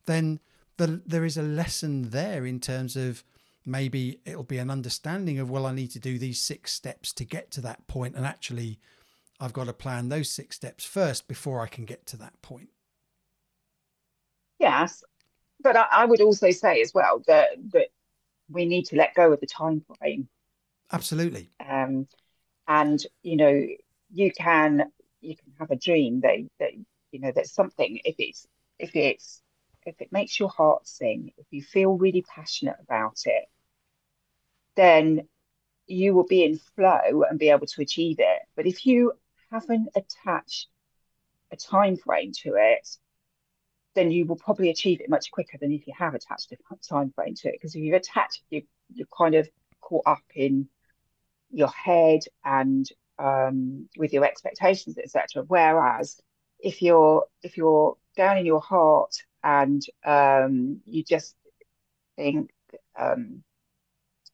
then 0.05 0.39
the, 0.77 1.01
there 1.07 1.25
is 1.25 1.37
a 1.37 1.41
lesson 1.41 2.11
there 2.11 2.45
in 2.45 2.59
terms 2.59 2.95
of 2.95 3.23
maybe 3.65 4.19
it'll 4.25 4.43
be 4.43 4.59
an 4.59 4.69
understanding 4.69 5.39
of 5.39 5.49
well 5.49 5.65
i 5.65 5.73
need 5.73 5.89
to 5.89 5.97
do 5.97 6.19
these 6.19 6.39
six 6.39 6.71
steps 6.71 7.11
to 7.11 7.23
get 7.23 7.49
to 7.49 7.61
that 7.61 7.87
point 7.87 8.15
and 8.15 8.27
actually 8.27 8.79
i've 9.39 9.53
got 9.53 9.65
to 9.65 9.73
plan 9.73 10.09
those 10.09 10.29
six 10.29 10.55
steps 10.55 10.85
first 10.85 11.27
before 11.27 11.61
i 11.61 11.67
can 11.67 11.83
get 11.83 12.05
to 12.05 12.15
that 12.15 12.39
point 12.43 12.69
yes 14.59 15.03
but 15.61 15.75
I, 15.75 15.87
I 15.91 16.05
would 16.05 16.21
also 16.21 16.51
say 16.51 16.79
as 16.81 16.93
well 16.93 17.23
that 17.25 17.47
that 17.73 17.87
we 18.51 18.65
need 18.65 18.85
to 18.85 18.97
let 18.97 19.15
go 19.15 19.33
of 19.33 19.39
the 19.39 19.47
time 19.47 19.83
frame 19.97 20.29
Absolutely. 20.91 21.49
Um, 21.67 22.07
and 22.67 23.03
you 23.23 23.37
know, 23.37 23.67
you 24.11 24.31
can 24.31 24.91
you 25.21 25.35
can 25.35 25.53
have 25.59 25.71
a 25.71 25.75
dream 25.75 26.21
that 26.21 26.37
that 26.59 26.71
you 27.11 27.19
know 27.19 27.31
that 27.35 27.47
something 27.47 27.99
if 28.03 28.15
it's 28.19 28.47
if 28.79 28.95
it's 28.95 29.41
if 29.85 30.01
it 30.01 30.11
makes 30.11 30.39
your 30.39 30.49
heart 30.49 30.87
sing, 30.87 31.31
if 31.37 31.45
you 31.51 31.61
feel 31.61 31.97
really 31.97 32.23
passionate 32.23 32.77
about 32.81 33.19
it, 33.25 33.45
then 34.75 35.27
you 35.87 36.13
will 36.13 36.25
be 36.25 36.43
in 36.43 36.57
flow 36.75 37.23
and 37.29 37.37
be 37.37 37.49
able 37.49 37.67
to 37.67 37.81
achieve 37.81 38.17
it. 38.19 38.39
But 38.55 38.65
if 38.65 38.85
you 38.85 39.13
haven't 39.51 39.89
attached 39.95 40.67
a 41.51 41.55
time 41.55 41.97
frame 41.97 42.31
to 42.43 42.55
it, 42.55 42.87
then 43.93 44.11
you 44.11 44.25
will 44.25 44.35
probably 44.35 44.69
achieve 44.69 44.99
it 45.01 45.09
much 45.09 45.31
quicker 45.31 45.57
than 45.59 45.71
if 45.71 45.87
you 45.87 45.93
have 45.97 46.15
attached 46.15 46.51
a 46.51 46.57
time 46.87 47.11
frame 47.11 47.35
to 47.35 47.49
it. 47.49 47.53
Because 47.53 47.75
if 47.75 47.81
you've 47.81 47.95
attached, 47.95 48.41
you 48.49 48.63
you're 48.93 49.07
kind 49.15 49.35
of 49.35 49.47
caught 49.81 50.03
up 50.05 50.23
in 50.33 50.67
your 51.51 51.69
head 51.69 52.21
and 52.43 52.87
um, 53.19 53.89
with 53.97 54.13
your 54.13 54.25
expectations, 54.25 54.97
etc. 54.97 55.43
Whereas 55.47 56.21
if 56.59 56.81
you're 56.81 57.25
if 57.43 57.57
you're 57.57 57.97
down 58.15 58.37
in 58.37 58.45
your 58.45 58.61
heart 58.61 59.15
and 59.43 59.85
um, 60.03 60.81
you 60.85 61.03
just 61.03 61.35
think, 62.15 62.51
um, 62.97 63.43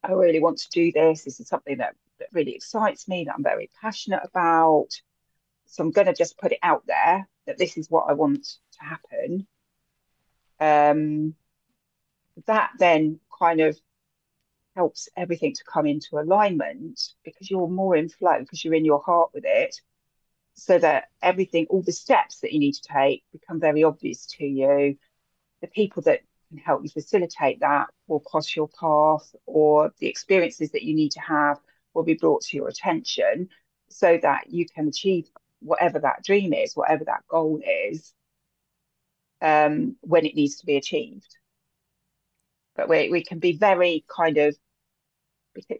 I 0.02 0.12
really 0.12 0.40
want 0.40 0.58
to 0.58 0.70
do 0.70 0.90
this. 0.92 1.24
This 1.24 1.40
is 1.40 1.48
something 1.48 1.78
that, 1.78 1.94
that 2.18 2.28
really 2.32 2.54
excites 2.54 3.06
me, 3.08 3.24
that 3.24 3.34
I'm 3.34 3.42
very 3.42 3.70
passionate 3.80 4.22
about. 4.24 4.88
So 5.66 5.82
I'm 5.82 5.90
going 5.90 6.06
to 6.06 6.14
just 6.14 6.38
put 6.38 6.52
it 6.52 6.58
out 6.62 6.84
there 6.86 7.28
that 7.46 7.58
this 7.58 7.76
is 7.76 7.90
what 7.90 8.06
I 8.08 8.14
want 8.14 8.44
to 8.44 8.84
happen. 8.84 9.46
Um, 10.60 11.34
that 12.46 12.70
then 12.78 13.20
kind 13.38 13.60
of 13.60 13.78
helps 14.76 15.08
everything 15.16 15.52
to 15.54 15.64
come 15.64 15.86
into 15.86 16.18
alignment 16.18 17.00
because 17.24 17.50
you're 17.50 17.68
more 17.68 17.96
in 17.96 18.08
flow 18.08 18.38
because 18.40 18.64
you're 18.64 18.74
in 18.74 18.84
your 18.84 19.02
heart 19.02 19.30
with 19.34 19.44
it 19.46 19.80
so 20.54 20.78
that 20.78 21.04
everything 21.22 21.66
all 21.70 21.82
the 21.82 21.92
steps 21.92 22.40
that 22.40 22.52
you 22.52 22.58
need 22.58 22.72
to 22.72 22.88
take 22.92 23.24
become 23.32 23.60
very 23.60 23.84
obvious 23.84 24.26
to 24.26 24.44
you. 24.44 24.96
The 25.60 25.68
people 25.68 26.02
that 26.02 26.20
can 26.48 26.58
help 26.58 26.82
you 26.82 26.90
facilitate 26.90 27.60
that 27.60 27.86
will 28.06 28.20
cross 28.20 28.54
your 28.54 28.68
path 28.68 29.34
or 29.46 29.92
the 29.98 30.08
experiences 30.08 30.70
that 30.72 30.82
you 30.82 30.94
need 30.94 31.12
to 31.12 31.20
have 31.20 31.58
will 31.94 32.02
be 32.02 32.14
brought 32.14 32.42
to 32.42 32.56
your 32.56 32.68
attention 32.68 33.48
so 33.88 34.18
that 34.22 34.50
you 34.50 34.66
can 34.66 34.88
achieve 34.88 35.28
whatever 35.60 35.98
that 36.00 36.24
dream 36.24 36.52
is 36.52 36.74
whatever 36.74 37.04
that 37.04 37.22
goal 37.28 37.60
is 37.88 38.12
um, 39.40 39.96
when 40.00 40.26
it 40.26 40.34
needs 40.34 40.56
to 40.56 40.66
be 40.66 40.76
achieved 40.76 41.36
but 42.76 42.88
we, 42.88 43.10
we 43.10 43.24
can 43.24 43.38
be 43.38 43.56
very 43.56 44.04
kind 44.08 44.38
of 44.38 44.56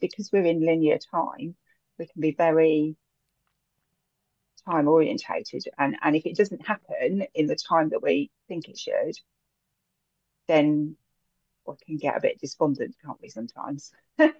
because 0.00 0.30
we're 0.32 0.44
in 0.44 0.64
linear 0.64 0.99
time 0.99 1.54
we 1.99 2.06
can 2.06 2.20
be 2.20 2.32
very 2.32 2.96
time 4.66 4.87
orientated 4.87 5.64
and 5.78 5.96
and 6.02 6.14
if 6.14 6.26
it 6.26 6.37
doesn't 6.37 6.66
happen 6.66 7.25
in 7.34 7.46
the 7.46 7.56
time 7.56 7.88
that 7.88 8.02
we 8.02 8.30
think 8.49 8.68
it 8.68 8.78
should 8.78 9.16
then 10.46 10.94
we 11.66 11.75
can 11.87 11.96
get 11.96 12.16
a 12.16 12.20
bit 12.20 12.40
despondent 12.40 12.94
can't 13.04 13.20
we 13.22 13.28
sometimes 13.28 13.92
yeah. 14.18 14.30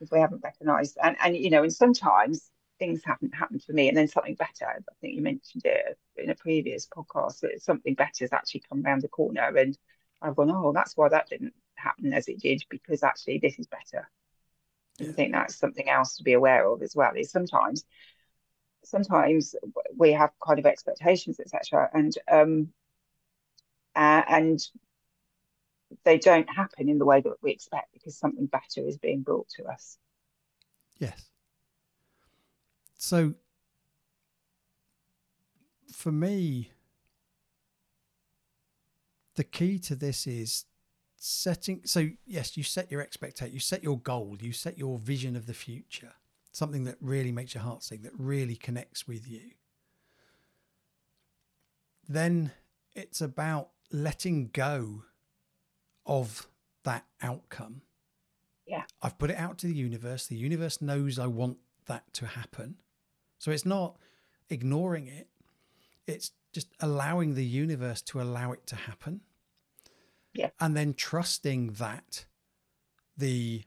if 0.00 0.10
we 0.12 0.20
haven't 0.20 0.44
recognized 0.44 0.96
and 1.02 1.16
and 1.22 1.36
you 1.36 1.50
know 1.50 1.64
and 1.64 1.74
sometimes 1.74 2.50
things 2.78 3.02
haven't 3.04 3.34
happened 3.34 3.62
for 3.62 3.72
me, 3.72 3.88
and 3.88 3.96
then 3.96 4.08
something 4.08 4.34
better. 4.34 4.66
I 4.66 4.94
think 5.00 5.14
you 5.14 5.22
mentioned 5.22 5.62
it 5.64 5.98
in 6.16 6.30
a 6.30 6.34
previous 6.34 6.86
podcast 6.86 7.40
that 7.40 7.60
something 7.62 7.94
better 7.94 8.24
has 8.24 8.32
actually 8.32 8.62
come 8.68 8.84
around 8.84 9.02
the 9.02 9.08
corner, 9.08 9.56
and 9.56 9.76
I've 10.22 10.36
gone, 10.36 10.50
oh, 10.50 10.72
that's 10.72 10.96
why 10.96 11.08
that 11.08 11.28
didn't 11.28 11.54
happen 11.78 12.12
as 12.12 12.28
it 12.28 12.40
did 12.40 12.62
because 12.68 13.02
actually 13.02 13.38
this 13.38 13.58
is 13.58 13.66
better. 13.66 14.08
Yeah. 14.98 15.08
I 15.08 15.12
think 15.12 15.32
that's 15.32 15.56
something 15.56 15.88
else 15.88 16.16
to 16.16 16.24
be 16.24 16.32
aware 16.32 16.66
of 16.66 16.82
as 16.82 16.94
well. 16.94 17.12
Is 17.14 17.30
sometimes, 17.30 17.84
sometimes 18.84 19.54
we 19.96 20.12
have 20.12 20.30
kind 20.44 20.58
of 20.58 20.66
expectations, 20.66 21.40
etc., 21.40 21.88
and 21.92 22.12
um, 22.30 22.68
uh, 23.94 24.22
and 24.28 24.60
they 26.04 26.18
don't 26.18 26.48
happen 26.48 26.88
in 26.88 26.98
the 26.98 27.04
way 27.04 27.20
that 27.20 27.34
we 27.42 27.50
expect 27.50 27.92
because 27.92 28.16
something 28.16 28.46
better 28.46 28.86
is 28.86 28.98
being 28.98 29.22
brought 29.22 29.48
to 29.56 29.64
us. 29.64 29.98
Yes. 30.98 31.30
So 32.96 33.34
for 35.92 36.12
me, 36.12 36.72
the 39.36 39.44
key 39.44 39.78
to 39.78 39.94
this 39.94 40.26
is 40.26 40.64
setting. 41.18 41.82
So, 41.84 42.08
yes, 42.26 42.56
you 42.56 42.62
set 42.62 42.90
your 42.90 43.00
expectation, 43.00 43.52
you 43.52 43.60
set 43.60 43.82
your 43.82 43.98
goal, 43.98 44.36
you 44.40 44.52
set 44.52 44.78
your 44.78 44.98
vision 44.98 45.36
of 45.36 45.46
the 45.46 45.54
future, 45.54 46.12
something 46.52 46.84
that 46.84 46.96
really 47.00 47.32
makes 47.32 47.54
your 47.54 47.62
heart 47.62 47.82
sing, 47.82 48.02
that 48.02 48.12
really 48.18 48.56
connects 48.56 49.06
with 49.06 49.28
you. 49.28 49.50
Then 52.08 52.52
it's 52.94 53.20
about 53.20 53.70
letting 53.92 54.50
go 54.52 55.02
of 56.06 56.46
that 56.84 57.04
outcome. 57.20 57.82
Yeah. 58.66 58.84
I've 59.02 59.18
put 59.18 59.30
it 59.30 59.36
out 59.36 59.58
to 59.58 59.66
the 59.66 59.74
universe. 59.74 60.26
The 60.26 60.36
universe 60.36 60.80
knows 60.80 61.18
I 61.18 61.26
want 61.26 61.58
that 61.86 62.12
to 62.14 62.26
happen. 62.26 62.76
So 63.38 63.50
it's 63.50 63.66
not 63.66 63.96
ignoring 64.50 65.06
it, 65.06 65.28
it's 66.06 66.32
just 66.52 66.68
allowing 66.80 67.34
the 67.34 67.44
universe 67.44 68.00
to 68.02 68.20
allow 68.20 68.52
it 68.52 68.66
to 68.66 68.76
happen. 68.76 69.20
Yeah. 70.34 70.50
And 70.60 70.76
then 70.76 70.94
trusting 70.94 71.72
that 71.74 72.26
the 73.16 73.64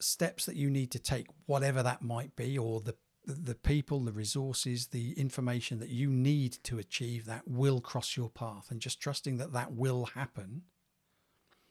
steps 0.00 0.46
that 0.46 0.56
you 0.56 0.70
need 0.70 0.90
to 0.92 0.98
take, 0.98 1.26
whatever 1.46 1.82
that 1.82 2.02
might 2.02 2.36
be, 2.36 2.56
or 2.56 2.80
the 2.80 2.96
the 3.26 3.54
people, 3.54 4.00
the 4.00 4.12
resources, 4.12 4.88
the 4.88 5.12
information 5.12 5.78
that 5.78 5.90
you 5.90 6.10
need 6.10 6.52
to 6.64 6.78
achieve 6.78 7.26
that 7.26 7.46
will 7.46 7.80
cross 7.80 8.16
your 8.16 8.30
path, 8.30 8.70
and 8.70 8.80
just 8.80 9.00
trusting 9.00 9.36
that 9.36 9.52
that 9.52 9.72
will 9.72 10.06
happen, 10.06 10.62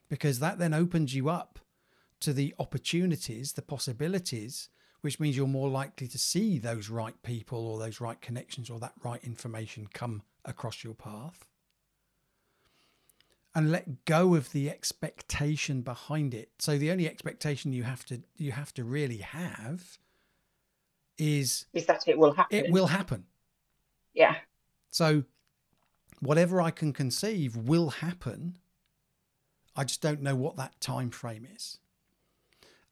because 0.09 0.39
that 0.39 0.59
then 0.59 0.73
opens 0.73 1.15
you 1.15 1.27
up 1.27 1.59
to 2.19 2.33
the 2.33 2.53
opportunities, 2.59 3.53
the 3.53 3.61
possibilities 3.61 4.69
which 5.01 5.19
means 5.19 5.37
you're 5.37 5.47
more 5.47 5.69
likely 5.69 6.07
to 6.07 6.17
see 6.17 6.57
those 6.57 6.89
right 6.89 7.21
people 7.23 7.67
or 7.67 7.79
those 7.79 8.01
right 8.01 8.19
connections 8.21 8.69
or 8.69 8.79
that 8.79 8.93
right 9.03 9.23
information 9.23 9.87
come 9.93 10.21
across 10.45 10.83
your 10.83 10.93
path. 10.93 11.45
And 13.59 13.73
let 13.73 14.05
go 14.05 14.35
of 14.35 14.53
the 14.53 14.69
expectation 14.69 15.81
behind 15.81 16.33
it. 16.33 16.49
So 16.59 16.77
the 16.77 16.91
only 16.91 17.09
expectation 17.09 17.73
you 17.73 17.83
have 17.83 18.05
to 18.05 18.21
you 18.37 18.53
have 18.53 18.73
to 18.75 18.85
really 18.85 19.17
have 19.17 19.97
is 21.17 21.65
is 21.73 21.85
that 21.87 22.07
it 22.07 22.17
will 22.17 22.31
happen. 22.31 22.57
It 22.57 22.71
will 22.71 22.87
happen. 22.87 23.25
Yeah. 24.13 24.35
So 24.91 25.25
whatever 26.21 26.61
I 26.61 26.71
can 26.71 26.93
conceive 26.93 27.57
will 27.57 27.89
happen. 27.89 28.57
I 29.75 29.83
just 29.83 30.01
don't 30.01 30.21
know 30.21 30.37
what 30.37 30.55
that 30.55 30.79
time 30.79 31.09
frame 31.09 31.45
is. 31.53 31.79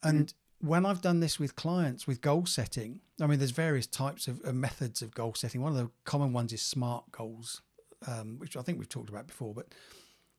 And 0.03 0.27
mm 0.27 0.33
when 0.59 0.87
I've 0.87 1.01
done 1.01 1.19
this 1.19 1.39
with 1.39 1.55
clients 1.55 2.07
with 2.07 2.19
goal 2.19 2.47
setting, 2.47 3.01
I 3.21 3.27
mean, 3.27 3.37
there's 3.37 3.51
various 3.51 3.85
types 3.85 4.27
of, 4.27 4.43
of 4.43 4.55
methods 4.55 5.03
of 5.03 5.13
goal 5.13 5.35
setting. 5.35 5.61
One 5.61 5.71
of 5.71 5.77
the 5.77 5.91
common 6.03 6.33
ones 6.33 6.51
is 6.51 6.63
SMART 6.63 7.11
goals, 7.11 7.61
um, 8.07 8.39
which 8.39 8.57
I 8.57 8.63
think 8.63 8.79
we've 8.79 8.89
talked 8.89 9.09
about 9.09 9.27
before, 9.27 9.53
but 9.53 9.67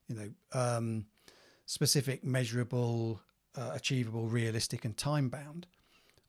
you 0.09 0.15
know, 0.15 0.31
um, 0.53 1.07
specific, 1.67 2.25
measurable, 2.25 3.21
uh, 3.57 3.71
achievable, 3.75 4.27
realistic, 4.27 4.85
and 4.85 4.97
time 4.97 5.29
bound. 5.29 5.67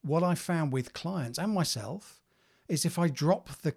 What 0.01 0.23
I 0.23 0.35
found 0.35 0.71
with 0.71 0.93
clients 0.93 1.39
and 1.39 1.53
myself 1.53 2.21
is 2.67 2.85
if 2.85 2.99
I 2.99 3.07
drop 3.07 3.49
the 3.61 3.75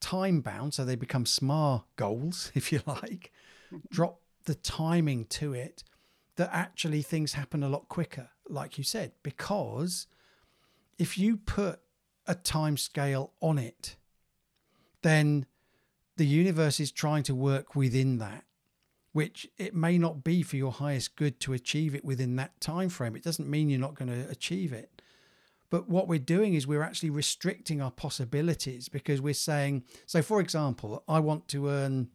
time 0.00 0.40
bound, 0.40 0.74
so 0.74 0.84
they 0.84 0.96
become 0.96 1.26
SMART 1.26 1.84
goals, 1.96 2.50
if 2.54 2.72
you 2.72 2.80
like, 2.86 3.32
drop 3.90 4.20
the 4.44 4.54
timing 4.54 5.26
to 5.26 5.52
it, 5.52 5.84
that 6.36 6.50
actually 6.52 7.02
things 7.02 7.34
happen 7.34 7.62
a 7.62 7.68
lot 7.68 7.88
quicker 7.88 8.30
like 8.50 8.76
you 8.76 8.84
said, 8.84 9.12
because 9.22 10.06
if 10.98 11.16
you 11.16 11.36
put 11.36 11.80
a 12.26 12.34
time 12.34 12.76
scale 12.76 13.32
on 13.40 13.58
it, 13.58 13.96
then 15.02 15.46
the 16.16 16.26
universe 16.26 16.80
is 16.80 16.92
trying 16.92 17.22
to 17.22 17.34
work 17.34 17.74
within 17.74 18.18
that 18.18 18.44
which 19.12 19.48
it 19.58 19.74
may 19.74 19.98
not 19.98 20.22
be 20.22 20.42
for 20.42 20.56
your 20.56 20.72
highest 20.72 21.16
good 21.16 21.40
to 21.40 21.52
achieve 21.52 21.94
it 21.94 22.04
within 22.04 22.36
that 22.36 22.58
time 22.60 22.88
frame 22.88 23.16
it 23.16 23.24
doesn't 23.24 23.48
mean 23.48 23.68
you're 23.68 23.78
not 23.78 23.94
going 23.94 24.10
to 24.10 24.30
achieve 24.30 24.72
it 24.72 25.02
but 25.70 25.88
what 25.88 26.08
we're 26.08 26.18
doing 26.18 26.54
is 26.54 26.66
we're 26.66 26.82
actually 26.82 27.10
restricting 27.10 27.80
our 27.80 27.90
possibilities 27.90 28.88
because 28.88 29.20
we're 29.20 29.34
saying 29.34 29.82
so 30.06 30.22
for 30.22 30.40
example 30.40 31.02
i 31.08 31.18
want 31.18 31.48
to 31.48 31.68
earn 31.68 32.08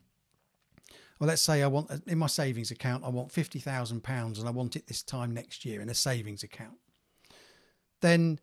well, 1.19 1.29
let's 1.29 1.41
say 1.41 1.63
I 1.63 1.67
want 1.67 1.89
in 2.07 2.17
my 2.17 2.27
savings 2.27 2.71
account, 2.71 3.03
I 3.05 3.09
want 3.09 3.31
fifty 3.31 3.59
thousand 3.59 4.03
pounds, 4.03 4.37
and 4.37 4.47
I 4.47 4.51
want 4.51 4.75
it 4.75 4.87
this 4.87 5.01
time 5.01 5.33
next 5.33 5.63
year 5.63 5.81
in 5.81 5.89
a 5.89 5.93
savings 5.93 6.43
account. 6.43 6.77
Then 8.01 8.39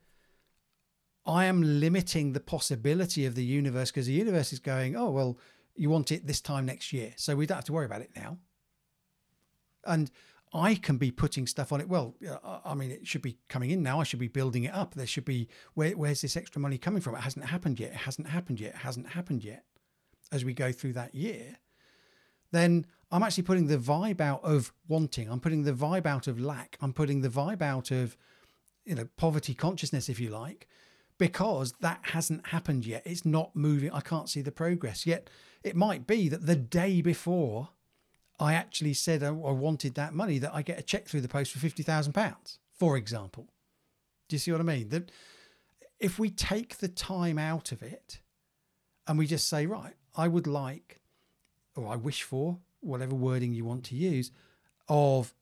I 1.27 1.45
am 1.45 1.62
limiting 1.62 2.33
the 2.33 2.41
possibility 2.41 3.27
of 3.27 3.35
the 3.35 3.45
universe 3.45 3.91
because 3.91 4.07
the 4.07 4.12
universe 4.12 4.53
is 4.53 4.59
going, 4.59 4.97
oh 4.97 5.11
well, 5.11 5.38
you 5.75 5.91
want 5.91 6.13
it 6.13 6.27
this 6.27 6.41
time 6.41 6.67
next 6.67 6.93
year, 6.93 7.13
so 7.17 7.37
we 7.37 7.47
don't 7.47 7.57
have 7.57 7.65
to 7.65 7.73
worry 7.73 7.87
about 7.87 8.03
it 8.03 8.11
now. 8.15 8.39
And 9.85 10.11
I 10.55 10.75
can 10.75 10.99
be 10.99 11.11
putting 11.11 11.47
stuff 11.47 11.73
on 11.73 11.81
it. 11.81 11.89
Well, 11.89 12.15
I 12.65 12.75
mean, 12.75 12.91
it 12.91 13.07
should 13.07 13.23
be 13.23 13.39
coming 13.49 13.71
in 13.71 13.83
now. 13.83 14.01
I 14.01 14.05
should 14.05 14.19
be 14.19 14.29
building 14.29 14.65
it 14.65 14.75
up. 14.75 14.95
There 14.95 15.07
should 15.07 15.25
be 15.25 15.49
where, 15.75 15.93
where's 15.93 16.21
this 16.21 16.37
extra 16.37 16.61
money 16.61 16.77
coming 16.77 17.01
from? 17.01 17.15
It 17.15 17.23
hasn't 17.23 17.47
happened 17.47 17.81
yet. 17.81 17.93
It 17.93 17.97
hasn't 17.97 18.29
happened 18.29 18.61
yet. 18.61 18.75
It 18.75 18.79
hasn't 18.79 19.09
happened 19.09 19.45
yet. 19.45 19.65
As 20.31 20.45
we 20.45 20.53
go 20.53 20.71
through 20.71 20.93
that 20.95 21.15
year, 21.15 21.57
then 22.53 22.87
I'm 23.11 23.23
actually 23.23 23.45
putting 23.45 23.67
the 23.67 23.79
vibe 23.79 24.21
out 24.21 24.45
of 24.45 24.73
wanting. 24.89 25.31
I'm 25.31 25.41
putting 25.41 25.65
the 25.65 25.73
vibe 25.73 26.07
out 26.07 26.27
of 26.27 26.39
lack. 26.39 26.77
I'm 26.81 26.93
putting 26.93 27.23
the 27.23 27.29
vibe 27.29 27.63
out 27.63 27.91
of, 27.91 28.17
you 28.85 28.95
know, 28.95 29.09
poverty 29.17 29.55
consciousness, 29.55 30.09
if 30.09 30.21
you 30.21 30.29
like, 30.29 30.69
because 31.23 31.73
that 31.79 32.01
hasn't 32.03 32.49
happened 32.49 32.85
yet. 32.85 33.01
It's 33.05 33.25
not 33.25 33.55
moving. 33.55 33.93
I 33.93 34.01
can't 34.01 34.29
see 34.29 34.41
the 34.43 34.51
progress 34.51 35.07
yet. 35.07 35.31
It 35.63 35.77
might 35.77 36.05
be 36.05 36.29
that 36.29 36.47
the 36.47 36.57
day 36.57 37.01
before 37.01 37.69
I 38.41 38.55
actually 38.55 38.95
said 38.95 39.23
I 39.23 39.31
wanted 39.31 39.95
that 39.95 40.15
money, 40.15 40.39
that 40.39 40.53
I 40.53 40.63
get 40.63 40.81
a 40.81 40.83
check 40.83 41.07
through 41.07 41.21
the 41.21 41.29
post 41.29 41.53
for 41.53 41.61
fifty 41.61 41.85
thousand 41.85 42.15
pounds, 42.15 42.59
for 42.77 42.97
example. 42.97 43.47
Do 44.29 44.35
you 44.35 44.41
see 44.41 44.51
what 44.51 44.61
I 44.61 44.65
mean? 44.65 44.89
That 44.89 45.13
if 46.01 46.19
we 46.19 46.29
take 46.29 46.79
the 46.79 46.89
time 46.89 47.39
out 47.39 47.71
of 47.71 47.85
it, 47.85 48.19
and 49.07 49.17
we 49.17 49.29
just 49.29 49.49
say, 49.49 49.65
right, 49.65 49.95
I 50.17 50.27
would 50.27 50.49
like 50.49 51.03
or 51.77 51.87
I 51.87 51.95
wish 51.95 52.25
for, 52.25 52.59
whatever 52.81 53.15
wording 53.15 53.53
you 53.53 53.65
want 53.65 53.85
to 53.85 53.95
use, 53.95 54.33
of 54.89 55.35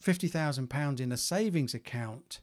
£50,000 0.00 1.00
in 1.00 1.10
a 1.10 1.16
savings 1.16 1.74
account 1.74 2.38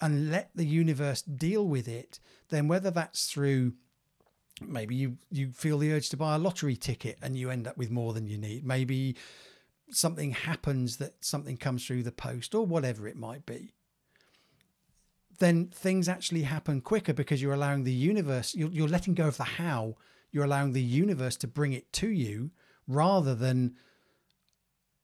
and 0.00 0.30
let 0.30 0.50
the 0.54 0.64
universe 0.64 1.22
deal 1.22 1.66
with 1.66 1.88
it, 1.88 2.20
then 2.48 2.68
whether 2.68 2.90
that's 2.90 3.30
through 3.30 3.72
maybe 4.60 4.94
you, 4.94 5.16
you 5.30 5.50
feel 5.52 5.78
the 5.78 5.92
urge 5.92 6.10
to 6.10 6.16
buy 6.16 6.34
a 6.34 6.38
lottery 6.38 6.76
ticket 6.76 7.18
and 7.22 7.36
you 7.36 7.50
end 7.50 7.66
up 7.66 7.78
with 7.78 7.90
more 7.90 8.12
than 8.12 8.26
you 8.26 8.36
need, 8.36 8.64
maybe 8.64 9.16
something 9.90 10.32
happens 10.32 10.98
that 10.98 11.14
something 11.24 11.56
comes 11.56 11.86
through 11.86 12.02
the 12.02 12.12
post 12.12 12.54
or 12.54 12.64
whatever 12.64 13.08
it 13.08 13.16
might 13.16 13.44
be 13.44 13.72
then 15.40 15.66
things 15.68 16.08
actually 16.08 16.42
happen 16.42 16.80
quicker 16.80 17.14
because 17.14 17.42
you're 17.42 17.54
allowing 17.54 17.82
the 17.82 17.92
universe 17.92 18.54
you're, 18.54 18.70
you're 18.70 18.86
letting 18.86 19.14
go 19.14 19.26
of 19.26 19.36
the 19.36 19.42
how 19.42 19.96
you're 20.30 20.44
allowing 20.44 20.72
the 20.72 20.82
universe 20.82 21.36
to 21.36 21.48
bring 21.48 21.72
it 21.72 21.92
to 21.92 22.08
you 22.08 22.50
rather 22.86 23.34
than 23.34 23.74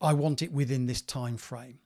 I 0.01 0.13
want 0.13 0.43
it 0.43 0.53
within 0.53 0.87
this 0.87 1.01
time 1.01 1.37
frame. 1.37 1.79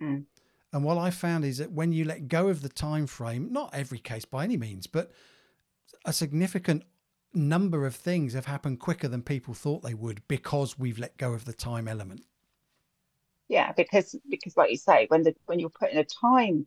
Mm. 0.00 0.24
And 0.72 0.84
what 0.84 0.98
I 0.98 1.10
found 1.10 1.44
is 1.44 1.58
that 1.58 1.72
when 1.72 1.92
you 1.92 2.04
let 2.04 2.28
go 2.28 2.48
of 2.48 2.62
the 2.62 2.68
time 2.68 3.06
frame, 3.06 3.52
not 3.52 3.74
every 3.74 3.98
case 3.98 4.24
by 4.24 4.44
any 4.44 4.56
means, 4.56 4.86
but 4.86 5.10
a 6.04 6.12
significant 6.12 6.84
number 7.34 7.86
of 7.86 7.94
things 7.94 8.34
have 8.34 8.46
happened 8.46 8.80
quicker 8.80 9.08
than 9.08 9.22
people 9.22 9.54
thought 9.54 9.82
they 9.82 9.94
would 9.94 10.26
because 10.28 10.78
we've 10.78 10.98
let 10.98 11.16
go 11.16 11.32
of 11.32 11.44
the 11.44 11.52
time 11.52 11.88
element. 11.88 12.24
Yeah, 13.48 13.72
because 13.72 14.14
because 14.28 14.56
like 14.56 14.70
you 14.70 14.76
say, 14.76 15.06
when 15.08 15.24
the 15.24 15.34
when 15.46 15.58
you're 15.58 15.70
putting 15.70 15.98
a 15.98 16.04
time 16.04 16.66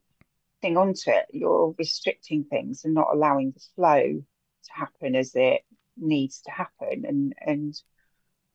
thing 0.61 0.75
onto 0.75 1.11
it, 1.11 1.25
you're 1.31 1.73
restricting 1.77 2.43
things 2.43 2.83
and 2.83 2.93
not 2.93 3.07
allowing 3.13 3.51
the 3.51 3.63
flow 3.75 4.01
to 4.01 4.73
happen 4.73 5.15
as 5.15 5.33
it 5.35 5.61
needs 5.95 6.41
to 6.41 6.51
happen. 6.51 7.05
And 7.07 7.33
and 7.39 7.81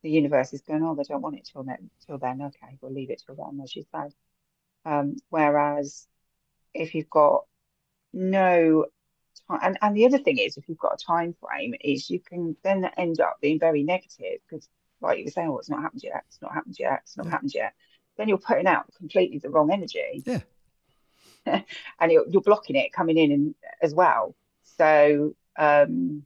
the 0.02 0.10
universe 0.10 0.52
is 0.52 0.60
going 0.60 0.82
oh 0.82 0.94
they 0.94 1.04
don't 1.04 1.22
want 1.22 1.36
it 1.36 1.48
till 1.50 1.62
then 1.62 1.90
till 2.06 2.18
then. 2.18 2.42
Okay 2.42 2.76
we'll 2.82 2.92
leave 2.92 3.10
it 3.10 3.22
till 3.24 3.34
then 3.34 3.60
as 3.62 3.74
you 3.74 3.84
say 3.92 4.10
um, 4.88 5.16
whereas 5.28 6.06
if 6.74 6.94
you've 6.94 7.10
got 7.10 7.44
no 8.12 8.86
time. 9.48 9.60
And, 9.62 9.78
and 9.82 9.96
the 9.96 10.06
other 10.06 10.18
thing 10.18 10.38
is, 10.38 10.56
if 10.56 10.68
you've 10.68 10.78
got 10.78 11.00
a 11.00 11.04
time 11.04 11.34
frame, 11.40 11.74
is 11.80 12.08
you 12.08 12.20
can 12.20 12.56
then 12.62 12.88
end 12.96 13.20
up 13.20 13.38
being 13.40 13.58
very 13.58 13.82
negative 13.82 14.40
because, 14.48 14.68
like 15.00 15.18
you 15.18 15.24
were 15.24 15.30
saying, 15.30 15.48
oh, 15.48 15.58
it's 15.58 15.70
not 15.70 15.82
happened 15.82 16.02
yet. 16.02 16.24
It's 16.28 16.40
not 16.40 16.54
happened 16.54 16.76
yet. 16.78 17.00
It's 17.02 17.16
not 17.16 17.26
Yeah. 17.26 17.32
happened 17.32 17.54
yet. 17.54 17.74
Then 18.16 18.28
you're 18.28 18.38
putting 18.38 18.66
out 18.66 18.92
completely 18.96 19.38
the 19.38 19.50
wrong 19.50 19.70
energy. 19.70 20.24
Yeah. 20.26 20.40
and 22.00 22.12
you're, 22.12 22.26
you're 22.28 22.42
blocking 22.42 22.76
it 22.76 22.92
coming 22.92 23.16
in 23.18 23.32
and, 23.32 23.54
as 23.82 23.94
well. 23.94 24.34
So, 24.62 25.34
um, 25.56 26.24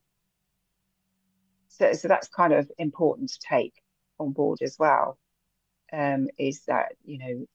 so, 1.68 1.92
so 1.94 2.08
that's 2.08 2.28
kind 2.28 2.52
of 2.52 2.70
important 2.78 3.30
to 3.30 3.38
take 3.40 3.74
on 4.18 4.32
board 4.32 4.60
as 4.62 4.78
well. 4.78 5.18
Um, 5.92 6.28
is 6.38 6.62
that 6.68 6.94
you 7.04 7.18
know, 7.18 7.46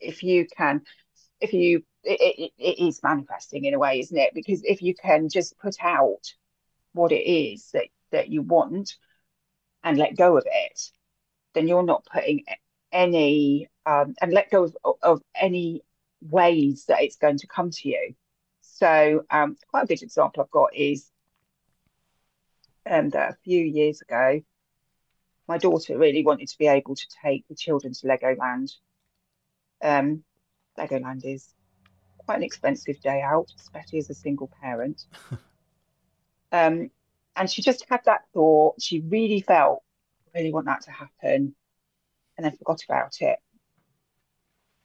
if 0.00 0.22
you 0.22 0.46
can, 0.56 0.82
if 1.40 1.52
you, 1.52 1.84
it, 2.02 2.20
it, 2.38 2.52
it 2.58 2.86
is 2.86 3.02
manifesting 3.02 3.64
in 3.64 3.74
a 3.74 3.78
way, 3.78 4.00
isn't 4.00 4.16
it? 4.16 4.32
Because 4.34 4.62
if 4.64 4.82
you 4.82 4.94
can 4.94 5.28
just 5.28 5.58
put 5.58 5.76
out 5.82 6.32
what 6.92 7.12
it 7.12 7.22
is 7.22 7.70
that 7.72 7.86
that 8.10 8.28
you 8.28 8.42
want 8.42 8.96
and 9.84 9.96
let 9.96 10.16
go 10.16 10.36
of 10.36 10.44
it, 10.46 10.90
then 11.54 11.68
you're 11.68 11.82
not 11.82 12.06
putting 12.12 12.44
any 12.92 13.68
um, 13.86 14.14
and 14.20 14.32
let 14.32 14.50
go 14.50 14.64
of, 14.84 14.94
of 15.02 15.22
any 15.34 15.82
ways 16.20 16.84
that 16.86 17.02
it's 17.02 17.16
going 17.16 17.38
to 17.38 17.46
come 17.46 17.70
to 17.70 17.88
you. 17.88 18.14
So, 18.60 19.24
um, 19.30 19.56
quite 19.70 19.84
a 19.84 19.86
good 19.86 20.02
example 20.02 20.42
I've 20.42 20.50
got 20.50 20.74
is 20.74 21.10
um, 22.86 23.10
that 23.10 23.30
a 23.30 23.36
few 23.44 23.62
years 23.62 24.00
ago, 24.00 24.40
my 25.48 25.58
daughter 25.58 25.98
really 25.98 26.24
wanted 26.24 26.48
to 26.48 26.58
be 26.58 26.66
able 26.66 26.94
to 26.94 27.06
take 27.22 27.46
the 27.48 27.54
children 27.54 27.92
to 27.92 28.06
Legoland. 28.06 28.72
Um, 29.82 30.24
Legoland 30.78 31.24
is 31.24 31.54
quite 32.18 32.36
an 32.36 32.42
expensive 32.42 33.00
day 33.00 33.22
out, 33.22 33.52
especially 33.58 33.98
as 33.98 34.10
a 34.10 34.14
single 34.14 34.50
parent. 34.62 35.04
um, 36.52 36.90
and 37.36 37.50
she 37.50 37.62
just 37.62 37.84
had 37.88 38.00
that 38.04 38.24
thought. 38.32 38.80
She 38.80 39.00
really 39.00 39.40
felt, 39.40 39.82
really 40.34 40.52
want 40.52 40.66
that 40.66 40.82
to 40.82 40.90
happen, 40.90 41.54
and 42.36 42.44
then 42.44 42.56
forgot 42.56 42.84
about 42.84 43.20
it. 43.20 43.38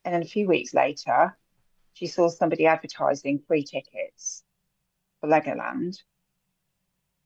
And 0.03 0.13
then 0.13 0.21
a 0.21 0.25
few 0.25 0.47
weeks 0.47 0.73
later, 0.73 1.37
she 1.93 2.07
saw 2.07 2.29
somebody 2.29 2.67
advertising 2.67 3.39
free 3.47 3.63
tickets 3.63 4.43
for 5.19 5.29
Legoland, 5.29 5.97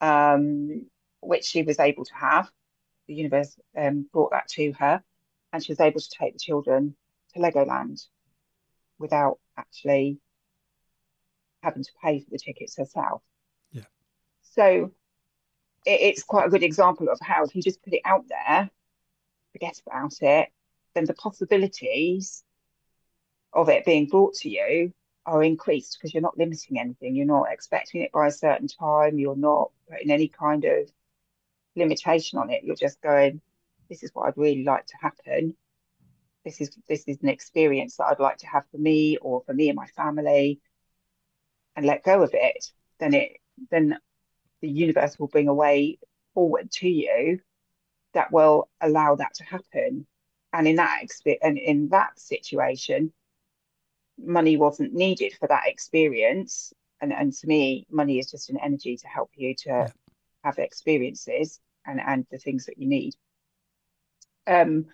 um, 0.02 0.86
which 1.22 1.46
she 1.46 1.64
was 1.64 1.80
able 1.80 2.06
to 2.06 2.16
have. 2.16 2.50
The 3.08 3.16
universe 3.16 3.60
um, 3.76 4.08
brought 4.14 4.32
that 4.32 4.48
to 4.50 4.72
her, 4.74 5.04
and 5.52 5.64
she 5.64 5.72
was 5.72 5.80
able 5.80 6.00
to 6.00 6.10
take 6.10 6.34
the 6.34 6.40
children 6.40 6.96
to 7.34 7.40
Legoland 7.40 8.06
without 8.98 9.40
actually 9.58 10.20
having 11.62 11.84
to 11.84 11.92
pay 12.04 12.20
for 12.20 12.30
the 12.32 12.40
tickets 12.40 12.78
herself. 12.78 13.22
Yeah. 13.72 13.84
So 14.42 14.92
it, 15.86 16.02
it's 16.02 16.24
quite 16.24 16.48
a 16.48 16.50
good 16.50 16.64
example 16.64 17.10
of 17.10 17.20
how 17.22 17.44
if 17.44 17.56
you 17.56 17.62
just 17.62 17.84
put 17.84 17.94
it 17.94 18.02
out 18.06 18.26
there, 18.28 18.70
forget 19.54 19.82
about 19.86 20.14
it, 20.22 20.50
then 20.96 21.06
the 21.06 21.14
possibilities 21.14 22.44
of 23.54 23.70
it 23.70 23.86
being 23.86 24.08
brought 24.08 24.36
to 24.36 24.50
you 24.50 24.94
are 25.26 25.44
increased 25.44 25.98
because 25.98 26.14
you're 26.14 26.22
not 26.22 26.38
limiting 26.38 26.80
anything. 26.80 27.16
You're 27.16 27.26
not 27.26 27.52
expecting 27.52 28.02
it 28.02 28.12
by 28.12 28.28
a 28.28 28.32
certain 28.32 28.68
time. 28.68 29.20
You're 29.20 29.36
not 29.36 29.72
putting 29.90 30.12
any 30.12 30.28
kind 30.28 30.66
of 30.66 30.92
limitation 31.76 32.40
on 32.40 32.50
it. 32.50 32.64
You're 32.64 32.76
just 32.76 33.02
going, 33.02 33.42
this 33.90 34.04
is 34.04 34.12
what 34.14 34.28
I'd 34.28 34.38
really 34.38 34.64
like 34.64 34.86
to 34.88 34.98
happen. 35.02 35.56
This 36.46 36.62
is 36.62 36.78
this 36.88 37.04
is 37.08 37.18
an 37.22 37.30
experience 37.30 37.98
that 37.98 38.06
I'd 38.06 38.20
like 38.20 38.38
to 38.38 38.48
have 38.48 38.64
for 38.72 38.78
me 38.78 39.18
or 39.18 39.42
for 39.46 39.54
me 39.54 39.70
and 39.70 39.76
my 39.76 39.88
family, 39.88 40.60
and 41.76 41.86
let 41.86 42.04
go 42.04 42.24
of 42.24 42.32
it. 42.34 42.72
Then 43.00 43.14
it 43.14 43.38
then 43.72 43.98
the 44.62 44.70
universe 44.70 45.20
will 45.20 45.28
bring 45.28 45.48
a 45.48 45.54
way 45.54 46.00
forward 46.34 46.72
to 46.72 46.90
you 46.90 47.40
that 48.14 48.32
will 48.32 48.70
allow 48.82 49.16
that 49.16 49.34
to 49.36 49.44
happen. 49.44 50.08
And 50.54 50.68
in 50.68 50.78
that 50.78 51.04
experience 51.04 51.42
and 51.44 51.58
in 51.58 51.90
that 51.90 52.20
situation, 52.20 53.14
money 54.18 54.58
wasn't 54.58 54.94
needed 54.94 55.34
for 55.40 55.48
that 55.48 55.68
experience. 55.68 56.74
And 57.02 57.14
and 57.14 57.34
to 57.34 57.48
me, 57.48 57.86
money 57.90 58.20
is 58.20 58.32
just 58.32 58.50
an 58.50 58.58
energy 58.62 58.98
to 58.98 59.08
help 59.08 59.32
you 59.36 59.56
to 59.64 59.70
Yeah. 59.70 59.92
have 60.44 60.60
experiences 60.60 61.60
and 61.86 62.00
and 62.00 62.26
the 62.32 62.38
things 62.38 62.66
that 62.66 62.78
you 62.78 62.88
need. 62.88 63.16
Um, 64.48 64.88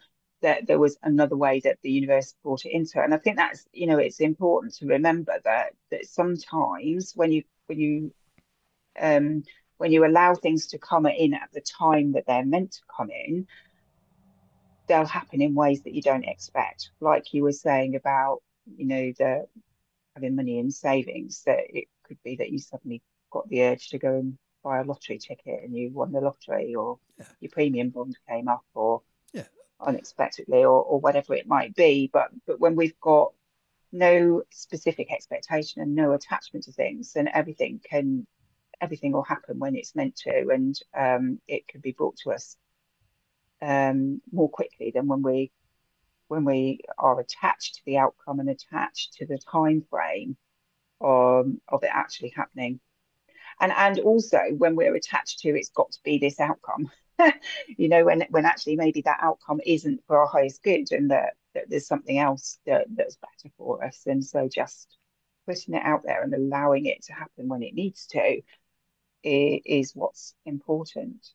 that 0.45 0.67
there 0.67 0.77
was 0.77 0.95
another 1.01 1.36
way 1.36 1.60
that 1.62 1.79
the 1.81 1.89
universe 1.89 2.36
brought 2.43 2.65
it 2.65 2.71
into, 2.71 2.99
it. 3.01 3.03
and 3.03 3.15
I 3.15 3.17
think 3.17 3.36
that's 3.38 3.65
you 3.73 3.88
know 3.88 3.97
it's 3.97 4.19
important 4.19 4.75
to 4.75 4.86
remember 4.86 5.34
that 5.43 5.73
that 5.89 6.05
sometimes 6.05 7.13
when 7.15 7.31
you 7.31 7.43
when 7.65 7.79
you 7.79 8.13
um 9.01 9.43
when 9.77 9.91
you 9.91 10.05
allow 10.05 10.36
things 10.36 10.67
to 10.67 10.77
come 10.77 11.08
in 11.08 11.34
at 11.34 11.49
the 11.51 11.62
time 11.62 12.12
that 12.13 12.25
they're 12.27 12.45
meant 12.45 12.73
to 12.73 12.81
come 12.95 13.10
in, 13.10 13.47
they'll 14.88 15.05
happen 15.05 15.41
in 15.41 15.55
ways 15.55 15.81
that 15.84 15.95
you 15.95 16.03
don't 16.03 16.25
expect. 16.25 16.91
Like 17.01 17.34
you 17.34 17.41
were 17.43 17.51
saying 17.51 17.95
about, 17.95 18.43
you 18.77 18.86
know, 18.86 19.13
the 19.17 19.47
having 20.15 20.36
money 20.36 20.60
in 20.60 20.69
savings, 20.69 21.41
that 21.47 21.62
it 21.69 21.88
could 22.03 22.19
be 22.23 22.36
that 22.36 22.51
you 22.51 22.60
suddenly 22.60 23.01
got 23.31 23.49
the 23.49 23.63
urge 23.63 23.89
to 23.89 23.97
go 23.97 24.13
and 24.13 24.38
buy 24.63 24.79
a 24.79 24.84
lottery 24.84 25.17
ticket 25.17 25.63
and 25.63 25.75
you 25.75 25.89
won 25.91 26.12
the 26.12 26.21
lottery 26.21 26.75
or 26.75 26.99
Yeah. 27.17 27.25
your 27.41 27.51
premium 27.51 27.89
bond 27.89 28.15
came 28.29 28.47
up 28.47 28.63
or. 28.75 29.01
Unexpectedly 29.79 30.59
or, 30.59 30.83
or 30.83 30.99
whatever 30.99 31.33
it 31.33 31.47
might 31.47 31.75
be. 31.75 32.09
But 32.11 32.29
but 32.45 32.59
when 32.59 32.75
we've 32.75 32.99
got 32.99 33.33
no 33.91 34.43
specific 34.51 35.11
expectation 35.11 35.81
and 35.81 35.95
no 35.95 36.11
attachment 36.11 36.65
to 36.65 36.71
things, 36.71 37.13
then 37.13 37.29
everything 37.33 37.79
can 37.83 38.27
everything 38.81 39.11
will 39.11 39.23
happen 39.23 39.57
when 39.57 39.75
it's 39.75 39.95
meant 39.95 40.15
to 40.17 40.49
and 40.49 40.77
um, 40.97 41.39
it 41.47 41.67
can 41.67 41.79
be 41.81 41.93
brought 41.93 42.17
to 42.17 42.31
us 42.31 42.57
um, 43.61 44.21
more 44.31 44.49
quickly 44.49 44.91
than 44.93 45.07
when 45.07 45.21
we 45.21 45.51
when 46.27 46.43
we 46.43 46.81
are 46.97 47.19
attached 47.19 47.75
to 47.75 47.81
the 47.85 47.97
outcome 47.97 48.39
and 48.39 48.49
attached 48.49 49.13
to 49.13 49.25
the 49.25 49.38
time 49.38 49.83
frame 49.89 50.35
um, 51.01 51.61
of 51.67 51.83
it 51.83 51.89
actually 51.91 52.33
happening. 52.35 52.79
And 53.59 53.71
and 53.71 53.99
also 53.99 54.39
when 54.57 54.75
we're 54.75 54.95
attached 54.95 55.39
to 55.39 55.49
it's 55.49 55.69
got 55.69 55.91
to 55.91 55.99
be 56.03 56.17
this 56.17 56.39
outcome, 56.39 56.91
you 57.78 57.89
know, 57.89 58.06
when 58.06 58.25
when 58.30 58.45
actually 58.45 58.75
maybe 58.75 59.01
that 59.01 59.19
outcome 59.21 59.60
isn't 59.65 60.01
for 60.08 60.19
our 60.19 60.28
highest 60.28 60.63
good 60.63 60.91
and 60.91 61.12
that, 61.12 61.34
that 61.54 61.69
there's 61.69 61.88
something 61.88 62.17
else 62.17 62.58
that, 62.65 62.88
that's 62.95 63.17
better 63.17 63.54
for 63.58 63.84
us. 63.84 64.04
And 64.06 64.23
so 64.23 64.47
just 64.47 64.97
putting 65.45 65.75
it 65.75 65.84
out 65.84 66.01
there 66.04 66.23
and 66.23 66.34
allowing 66.34 66.86
it 66.86 67.04
to 67.04 67.13
happen 67.13 67.47
when 67.47 67.63
it 67.63 67.73
needs 67.73 68.08
to 68.08 68.41
is 69.23 69.95
what's 69.95 70.36
important. 70.45 71.25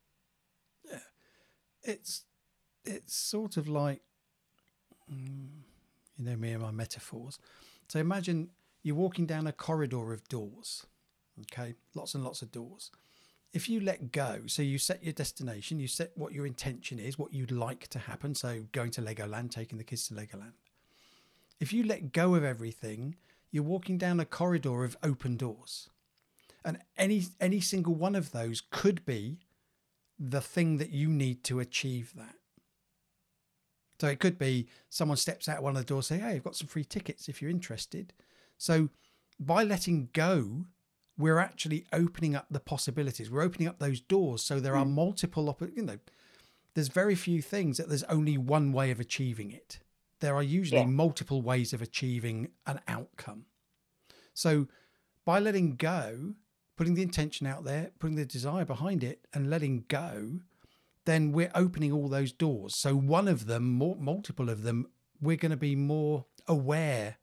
it's 1.83 2.25
it's 2.85 3.15
sort 3.15 3.57
of 3.57 3.69
like 3.69 4.03
mm, 5.13 5.49
you 6.17 6.25
know 6.25 6.37
me 6.37 6.53
and 6.53 6.63
my 6.63 6.71
metaphors 6.71 7.39
so 7.89 7.99
imagine 7.99 8.51
you're 8.83 8.95
walking 8.95 9.27
down 9.27 9.47
a 9.47 9.53
corridor 9.53 10.13
of 10.13 10.27
doors 10.29 10.87
okay 11.41 11.75
lots 11.95 12.15
and 12.15 12.25
lots 12.25 12.43
of 12.43 12.53
doors 12.53 12.91
if 13.53 13.69
you 13.69 13.81
let 13.81 14.13
go 14.13 14.41
so 14.47 14.63
you 14.63 14.79
set 14.79 15.03
your 15.03 15.13
destination 15.13 15.79
you 15.79 15.89
set 15.89 16.11
what 16.17 16.33
your 16.33 16.47
intention 16.47 16.99
is 16.99 17.19
what 17.19 17.33
you'd 17.33 17.51
like 17.51 17.89
to 17.89 17.99
happen 17.99 18.35
so 18.35 18.65
going 18.73 18.91
to 18.91 19.03
legoland 19.03 19.51
taking 19.51 19.79
the 19.79 19.85
kids 19.85 20.09
to 20.09 20.15
legoland 20.15 20.53
if 21.59 21.73
you 21.73 21.83
let 21.83 22.13
go 22.13 22.35
of 22.35 22.45
everything 22.45 23.17
you're 23.51 23.63
walking 23.63 23.99
down 23.99 24.21
a 24.21 24.25
corridor 24.25 24.85
of 24.85 24.97
open 25.03 25.37
doors 25.37 25.91
and 26.65 26.79
any 26.97 27.25
any 27.41 27.61
single 27.61 27.95
one 27.95 28.15
of 28.15 28.33
those 28.33 28.63
could 28.71 29.05
be 29.05 29.39
the 30.19 30.41
thing 30.41 30.77
that 30.77 30.91
you 30.91 31.09
need 31.09 31.43
to 31.45 31.61
achieve 31.61 32.13
that. 32.17 32.35
So 33.99 34.09
it 34.09 34.21
could 34.21 34.39
be 34.39 34.69
someone 34.89 35.17
steps 35.17 35.49
out 35.49 35.63
one 35.63 35.77
of 35.77 35.83
the 35.83 35.87
doors, 35.87 36.07
say, 36.07 36.19
"Hey, 36.19 36.37
I've 36.37 36.45
got 36.45 36.57
some 36.57 36.69
free 36.69 36.85
tickets 36.85 37.29
if 37.29 37.41
you're 37.41 37.51
interested." 37.51 38.13
So 38.59 38.91
by 39.39 39.65
letting 39.65 40.11
go, 40.13 40.67
we're 41.21 41.39
actually 41.39 41.85
opening 41.93 42.35
up 42.35 42.47
the 42.51 42.61
possibilities. 42.61 43.31
We're 43.31 43.43
opening 43.43 43.69
up 43.69 43.79
those 43.79 44.01
doors, 44.01 44.43
so 44.43 44.59
there 44.59 44.77
are 44.77 44.85
hmm. 44.85 44.95
multiple. 44.95 45.49
Op- 45.49 45.61
you 45.77 45.83
know, 45.83 45.99
there's 46.75 46.89
very 46.89 47.15
few 47.15 47.43
things 47.43 47.77
that 47.77 47.89
there's 47.89 48.05
only 48.05 48.39
one 48.39 48.73
way 48.73 48.91
of 48.91 49.01
achieving 49.01 49.51
it. 49.51 49.81
There 50.21 50.35
are 50.35 50.43
usually 50.43 50.81
Yeah. 50.81 50.87
multiple 50.87 51.43
ways 51.43 51.73
of 51.73 51.83
achieving 51.83 52.53
an 52.67 52.81
outcome. 52.87 53.47
So 54.35 54.69
by 55.25 55.39
letting 55.41 55.77
go, 55.77 56.35
putting 56.77 56.95
the 56.95 57.03
intention 57.03 57.47
out 57.47 57.65
there, 57.65 57.93
putting 57.99 58.17
the 58.17 58.25
desire 58.25 58.65
behind 58.65 59.05
it, 59.05 59.27
and 59.33 59.51
letting 59.51 59.85
go, 59.89 60.41
then 61.05 61.33
we're 61.33 61.51
opening 61.55 61.93
all 61.93 62.09
those 62.09 62.33
doors. 62.33 62.75
So 62.77 62.95
one 62.95 63.29
of 63.29 63.47
them, 63.47 63.71
more 63.71 63.97
multiple 63.97 64.49
of 64.49 64.63
them, 64.63 64.87
we're 65.21 65.37
going 65.37 65.51
to 65.51 65.57
be 65.57 65.77
more 65.77 66.27
aware 66.47 67.17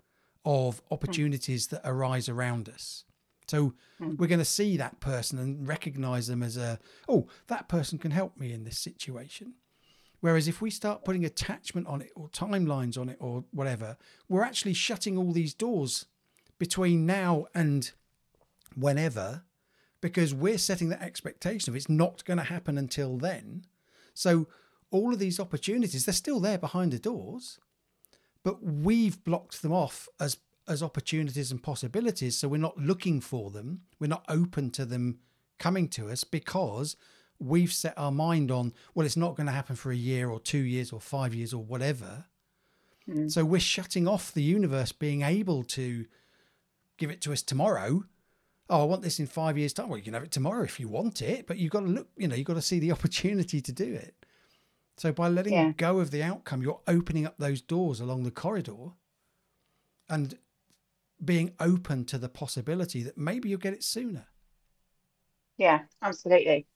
of 0.45 0.79
hmm. 0.79 0.93
opportunities 0.93 1.67
that 1.67 1.81
arise 1.83 2.29
around 2.29 2.69
us. 2.69 3.05
So 3.47 3.73
hmm. 3.97 4.15
we're 4.17 4.27
going 4.27 4.39
to 4.39 4.45
see 4.45 4.77
that 4.77 4.99
person 4.99 5.39
and 5.39 5.67
recognize 5.67 6.27
them 6.27 6.43
as 6.43 6.57
a, 6.57 6.79
oh, 7.07 7.27
that 7.47 7.67
person 7.67 7.97
can 7.97 8.11
help 8.11 8.37
me 8.37 8.53
in 8.53 8.63
this 8.63 8.77
situation. 8.77 9.53
Whereas 10.19 10.47
if 10.47 10.61
we 10.61 10.69
start 10.69 11.05
putting 11.05 11.25
attachment 11.25 11.87
on 11.87 12.01
it 12.01 12.11
or 12.15 12.27
timelines 12.29 12.97
on 12.97 13.09
it 13.09 13.17
or 13.19 13.45
whatever, 13.51 13.97
we're 14.27 14.43
actually 14.43 14.73
shutting 14.73 15.17
all 15.17 15.31
these 15.31 15.53
doors 15.53 16.05
between 16.57 17.05
now 17.05 17.45
and 17.53 17.91
whenever 18.75 19.43
because 20.01 20.33
we're 20.33 20.57
setting 20.57 20.89
that 20.89 21.01
expectation 21.01 21.71
of 21.71 21.75
it's 21.75 21.89
not 21.89 22.25
going 22.25 22.37
to 22.37 22.43
happen 22.43 22.77
until 22.77 23.17
then. 23.17 23.65
So 24.13 24.47
all 24.91 25.13
of 25.13 25.19
these 25.19 25.39
opportunities, 25.39 26.05
they're 26.05 26.13
still 26.13 26.39
there 26.39 26.57
behind 26.57 26.91
the 26.91 26.99
doors, 26.99 27.59
but 28.43 28.63
we've 28.63 29.23
blocked 29.23 29.61
them 29.61 29.73
off 29.73 30.07
as 30.19 30.37
as 30.67 30.83
opportunities 30.83 31.51
and 31.51 31.61
possibilities. 31.61 32.37
So 32.37 32.47
we're 32.47 32.57
not 32.57 32.77
looking 32.77 33.21
for 33.21 33.49
them. 33.51 33.81
We're 33.99 34.07
not 34.07 34.25
open 34.27 34.69
to 34.71 34.85
them 34.85 35.19
coming 35.59 35.87
to 35.89 36.09
us 36.09 36.23
because 36.23 36.95
we've 37.39 37.71
set 37.71 37.93
our 37.97 38.11
mind 38.11 38.51
on, 38.51 38.73
well, 38.93 39.05
it's 39.05 39.17
not 39.17 39.35
going 39.35 39.47
to 39.47 39.53
happen 39.53 39.75
for 39.75 39.91
a 39.91 39.95
year 39.95 40.29
or 40.29 40.39
two 40.39 40.59
years 40.59 40.91
or 40.91 40.99
five 40.99 41.33
years 41.33 41.53
or 41.53 41.63
whatever. 41.63 42.25
Mm. 43.07 43.31
So 43.31 43.45
we're 43.45 43.59
shutting 43.59 44.07
off 44.07 44.33
the 44.33 44.43
universe 44.43 44.91
being 44.91 45.21
able 45.21 45.63
to 45.63 46.05
give 46.97 47.09
it 47.09 47.21
to 47.21 47.33
us 47.33 47.41
tomorrow. 47.41 48.03
Oh, 48.69 48.81
I 48.81 48.85
want 48.85 49.01
this 49.01 49.19
in 49.19 49.27
five 49.27 49.57
years' 49.57 49.73
time. 49.73 49.87
Well, 49.87 49.97
you 49.97 50.03
can 50.03 50.13
have 50.13 50.23
it 50.23 50.31
tomorrow 50.31 50.63
if 50.63 50.79
you 50.79 50.87
want 50.89 51.21
it, 51.21 51.47
but 51.47 51.57
you've 51.57 51.71
got 51.71 51.81
to 51.81 51.87
look, 51.87 52.09
you 52.17 52.27
know, 52.27 52.35
you've 52.35 52.47
got 52.47 52.55
to 52.55 52.61
see 52.61 52.79
the 52.79 52.91
opportunity 52.97 53.61
to 53.61 53.71
do 53.71 53.93
it. 53.93 54.15
So 54.97 55.11
by 55.11 55.29
letting 55.29 55.53
yeah. 55.53 55.71
go 55.77 55.99
of 55.99 56.09
the 56.09 56.23
outcome, 56.23 56.61
you're 56.61 56.81
opening 56.87 57.25
up 57.25 57.35
those 57.37 57.61
doors 57.61 57.99
along 57.99 58.23
the 58.23 58.31
corridor 58.31 58.93
and 60.09 60.37
being 61.23 61.53
open 61.59 62.05
to 62.05 62.17
the 62.17 62.29
possibility 62.29 63.03
that 63.03 63.17
maybe 63.17 63.49
you'll 63.49 63.59
get 63.59 63.73
it 63.73 63.83
sooner. 63.83 64.27
Yeah, 65.57 65.81
absolutely. 66.01 66.67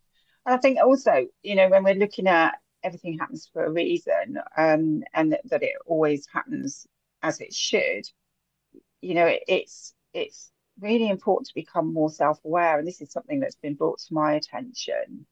And 0.46 0.56
I 0.56 0.58
think 0.58 0.80
also, 0.80 1.28
you 1.44 1.56
know, 1.56 1.70
when 1.70 1.84
we're 1.84 1.94
looking 1.94 2.28
at 2.28 2.56
everything 2.84 3.20
happens 3.20 3.48
for 3.54 3.64
a 3.64 3.72
reason, 3.72 4.40
um, 4.58 5.04
and 5.14 5.34
that, 5.34 5.42
that 5.46 5.64
it 5.64 5.74
always 5.86 6.26
happens 6.34 6.88
as 7.22 7.40
it 7.40 7.54
should, 7.54 8.04
you 9.02 9.14
know, 9.14 9.28
it, 9.28 9.44
it's 9.48 9.94
it's 10.14 10.52
really 10.80 11.10
important 11.10 11.48
to 11.48 11.54
become 11.54 11.94
more 11.94 12.10
self-aware. 12.10 12.80
And 12.80 12.88
this 12.88 13.02
is 13.02 13.12
something 13.12 13.40
that's 13.40 13.56
been 13.56 13.76
brought 13.76 14.00
to 14.00 14.14
my 14.14 14.34
attention 14.34 15.28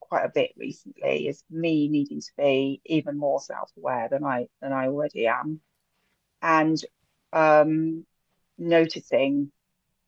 quite 0.00 0.24
a 0.24 0.32
bit 0.34 0.52
recently, 0.56 1.28
is 1.28 1.44
me 1.50 1.88
needing 1.88 2.20
to 2.20 2.32
be 2.38 2.80
even 2.86 3.18
more 3.18 3.40
self-aware 3.40 4.08
than 4.08 4.24
I 4.24 4.46
than 4.62 4.72
I 4.72 4.86
already 4.86 5.26
am. 5.26 5.60
And 6.40 6.80
um, 7.32 8.06
noticing 8.58 9.52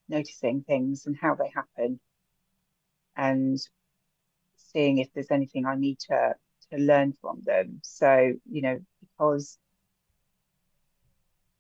noticing 0.09 0.63
things 0.63 1.07
and 1.07 1.17
how 1.21 1.35
they 1.35 1.51
happen 1.55 2.01
and 3.17 3.59
seeing 4.57 4.99
if 4.99 5.13
there's 5.13 5.31
anything 5.31 5.67
I 5.67 5.77
need 5.77 5.99
to 6.09 6.35
to 6.71 6.79
learn 6.79 7.13
from 7.21 7.43
them. 7.45 7.81
So, 7.83 8.35
you 8.51 8.63
know, 8.63 8.79
because 9.01 9.59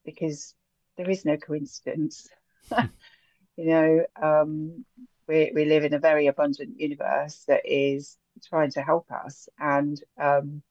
because 0.04 0.54
there 0.96 1.10
is 1.10 1.24
no 1.24 1.36
coincidence. 1.36 2.28
you 3.56 3.66
know, 3.66 4.04
um, 4.20 4.84
we 5.26 5.52
we 5.54 5.64
live 5.64 5.84
in 5.84 5.94
a 5.94 5.98
very 5.98 6.26
abundant 6.26 6.78
universe 6.80 7.44
that 7.48 7.62
is 7.64 8.16
trying 8.48 8.70
to 8.72 8.82
help 8.82 9.10
us, 9.10 9.48
and 9.58 10.00
um, 10.20 10.62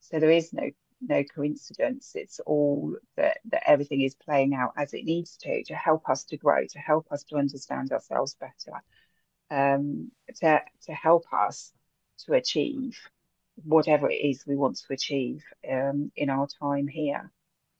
so 0.00 0.18
there 0.20 0.30
is 0.30 0.52
no 0.52 0.70
no 1.06 1.24
coincidence. 1.24 2.12
It's 2.14 2.40
all 2.40 2.96
that 3.16 3.38
that 3.50 3.62
everything 3.66 4.02
is 4.02 4.14
playing 4.14 4.54
out 4.54 4.72
as 4.76 4.94
it 4.94 5.04
needs 5.04 5.36
to 5.38 5.62
to 5.64 5.74
help 5.74 6.08
us 6.08 6.24
to 6.24 6.36
grow, 6.36 6.66
to 6.66 6.78
help 6.78 7.06
us 7.10 7.24
to 7.24 7.36
understand 7.36 7.92
ourselves 7.92 8.36
better, 8.40 8.82
um, 9.50 10.10
to 10.40 10.60
to 10.86 10.92
help 10.92 11.24
us 11.32 11.72
to 12.26 12.34
achieve 12.34 12.98
whatever 13.62 14.10
it 14.10 14.16
is 14.16 14.46
we 14.46 14.56
want 14.56 14.76
to 14.76 14.92
achieve 14.92 15.42
um, 15.70 16.10
in 16.16 16.30
our 16.30 16.48
time 16.60 16.88
here. 16.88 17.30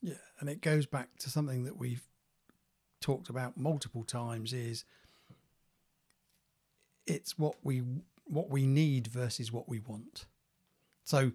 Yeah, 0.01 0.15
and 0.39 0.49
it 0.49 0.61
goes 0.61 0.87
back 0.87 1.17
to 1.19 1.31
something 1.31 1.65
that 1.65 1.79
we've 1.79 2.07
talked 3.01 3.29
about 3.29 3.57
multiple 3.57 4.05
times: 4.05 4.53
is 4.53 4.85
it's 7.07 7.39
what 7.39 7.57
we 7.63 7.83
what 8.27 8.51
we 8.51 8.67
need 8.67 9.07
versus 9.07 9.53
what 9.53 9.69
we 9.69 9.79
want. 9.79 10.27
So 11.05 11.33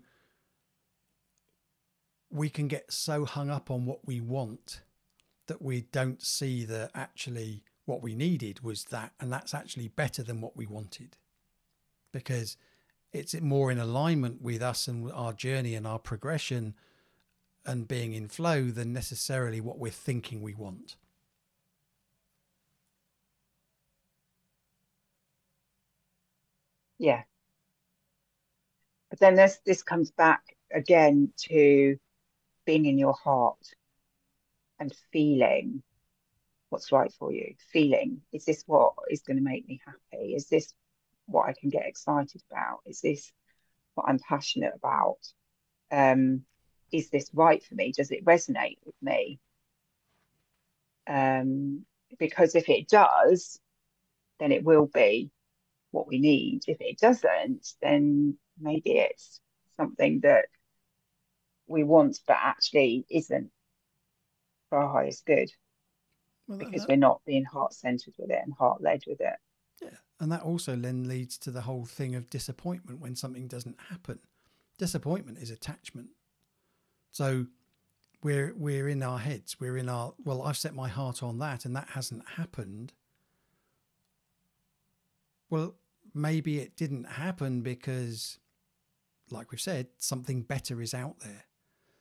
we 2.31 2.49
can 2.49 2.67
get 2.67 2.91
so 2.91 3.25
hung 3.25 3.49
up 3.49 3.71
on 3.71 3.85
what 3.85 4.05
we 4.05 4.21
want 4.21 4.81
that 5.47 5.61
we 5.61 5.81
don't 5.91 6.21
see 6.21 6.63
that 6.65 6.91
actually 6.93 7.63
what 7.85 8.03
we 8.03 8.13
needed 8.13 8.61
was 8.61 8.85
that, 8.85 9.13
and 9.19 9.31
that's 9.33 9.53
actually 9.53 9.87
better 9.87 10.21
than 10.21 10.41
what 10.41 10.55
we 10.55 10.67
wanted 10.67 11.17
because 12.11 12.55
it's 13.11 13.33
more 13.41 13.71
in 13.71 13.79
alignment 13.79 14.41
with 14.41 14.61
us 14.61 14.87
and 14.87 15.11
our 15.11 15.33
journey 15.33 15.73
and 15.73 15.87
our 15.87 15.97
progression 15.99 16.75
and 17.65 17.87
being 17.87 18.13
in 18.13 18.27
flow 18.27 18.65
than 18.65 18.93
necessarily 18.93 19.59
what 19.59 19.79
we're 19.79 19.91
thinking 19.91 20.41
we 20.41 20.53
want. 20.53 20.95
Yeah. 26.99 27.23
But 29.09 29.19
then 29.19 29.35
this 29.35 29.59
this 29.65 29.81
comes 29.81 30.11
back 30.11 30.41
again 30.71 31.31
to 31.49 31.97
being 32.69 32.85
in 32.85 32.99
your 32.99 33.15
heart 33.15 33.73
and 34.77 34.93
feeling 35.11 35.81
what's 36.69 36.91
right 36.91 37.11
for 37.17 37.31
you. 37.33 37.55
Feeling, 37.73 38.21
is 38.31 38.45
this 38.45 38.63
what 38.67 38.93
is 39.09 39.23
going 39.23 39.37
to 39.37 39.43
make 39.43 39.67
me 39.67 39.81
happy? 39.83 40.35
Is 40.35 40.49
this 40.49 40.71
what 41.25 41.49
I 41.49 41.53
can 41.59 41.71
get 41.71 41.87
excited 41.87 42.43
about? 42.51 42.81
Is 42.85 43.01
this 43.01 43.31
what 43.95 44.05
I'm 44.07 44.19
passionate 44.19 44.73
about? 44.75 45.17
Um, 45.91 46.43
is 46.91 47.09
this 47.09 47.31
right 47.33 47.63
for 47.63 47.73
me? 47.73 47.91
Does 47.91 48.11
it 48.11 48.23
resonate 48.23 48.77
with 48.85 48.93
me? 49.01 49.39
Um, 51.07 51.87
because 52.19 52.53
if 52.53 52.69
it 52.69 52.87
does, 52.87 53.59
then 54.39 54.51
it 54.51 54.63
will 54.63 54.85
be 54.85 55.31
what 55.89 56.07
we 56.07 56.19
need. 56.19 56.65
If 56.67 56.77
it 56.81 56.99
doesn't, 56.99 57.67
then 57.81 58.37
maybe 58.61 58.91
it's 58.91 59.41
something 59.75 60.19
that 60.19 60.45
we 61.69 61.83
want 61.83 62.19
but 62.27 62.37
actually 62.41 63.05
isn't 63.09 63.51
for 64.69 64.79
our 64.79 64.91
highest 64.91 65.25
good 65.25 65.51
well, 66.47 66.57
because 66.57 66.81
that, 66.81 66.89
we're 66.89 66.95
not 66.97 67.21
being 67.25 67.45
heart 67.45 67.73
centered 67.73 68.13
with 68.17 68.31
it 68.31 68.41
and 68.43 68.53
heart 68.53 68.81
led 68.81 69.03
with 69.07 69.21
it. 69.21 69.35
Yeah, 69.81 69.89
and 70.19 70.31
that 70.31 70.41
also 70.41 70.75
then 70.75 71.07
leads 71.07 71.37
to 71.39 71.51
the 71.51 71.61
whole 71.61 71.85
thing 71.85 72.15
of 72.15 72.29
disappointment 72.29 72.99
when 72.99 73.15
something 73.15 73.47
doesn't 73.47 73.77
happen. 73.89 74.19
Disappointment 74.77 75.37
is 75.37 75.51
attachment. 75.51 76.09
So 77.11 77.47
we're 78.23 78.53
we're 78.55 78.89
in 78.89 79.03
our 79.03 79.19
heads. 79.19 79.59
We're 79.59 79.77
in 79.77 79.89
our 79.89 80.13
well. 80.23 80.41
I've 80.41 80.57
set 80.57 80.73
my 80.73 80.89
heart 80.89 81.23
on 81.23 81.39
that, 81.39 81.65
and 81.65 81.75
that 81.75 81.89
hasn't 81.89 82.23
happened. 82.35 82.93
Well, 85.49 85.75
maybe 86.13 86.59
it 86.59 86.75
didn't 86.75 87.05
happen 87.05 87.61
because, 87.61 88.37
like 89.31 89.51
we've 89.51 89.61
said, 89.61 89.87
something 89.97 90.41
better 90.41 90.81
is 90.81 90.93
out 90.93 91.19
there. 91.19 91.45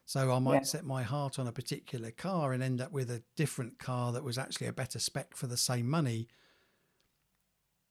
So 0.08 0.32
I 0.32 0.38
might 0.38 0.54
yeah. 0.54 0.62
set 0.62 0.86
my 0.86 1.02
heart 1.02 1.38
on 1.38 1.46
a 1.46 1.52
particular 1.52 2.10
car 2.10 2.54
and 2.54 2.62
end 2.62 2.80
up 2.80 2.92
with 2.92 3.10
a 3.10 3.22
different 3.36 3.78
car 3.78 4.10
that 4.12 4.24
was 4.24 4.38
actually 4.38 4.68
a 4.68 4.72
better 4.72 4.98
spec 4.98 5.36
for 5.36 5.46
the 5.46 5.58
same 5.58 5.86
money. 5.86 6.28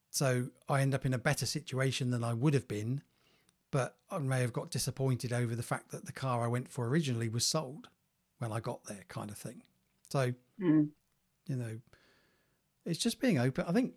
So 0.09 0.47
I 0.67 0.81
end 0.81 0.95
up 0.95 1.05
in 1.05 1.13
a 1.13 1.19
better 1.19 1.45
situation 1.45 2.09
than 2.09 2.23
I 2.23 2.33
would 2.33 2.55
have 2.55 2.67
been, 2.67 3.03
but 3.69 3.97
I 4.09 4.17
may 4.17 4.41
have 4.41 4.51
got 4.51 4.71
disappointed 4.71 5.31
over 5.31 5.55
the 5.55 5.61
fact 5.61 5.91
that 5.91 6.07
the 6.07 6.11
car 6.11 6.43
I 6.43 6.47
went 6.47 6.71
for 6.71 6.87
originally 6.87 7.29
was 7.29 7.45
sold 7.45 7.87
when 8.39 8.51
I 8.51 8.61
got 8.61 8.85
there, 8.85 9.05
kind 9.09 9.29
of 9.29 9.37
thing. 9.37 9.61
So, 10.09 10.33
mm. 10.59 10.89
you 11.45 11.55
know, 11.55 11.77
it's 12.83 12.97
just 12.97 13.21
being 13.21 13.37
open. 13.37 13.63
I 13.67 13.73
think 13.73 13.93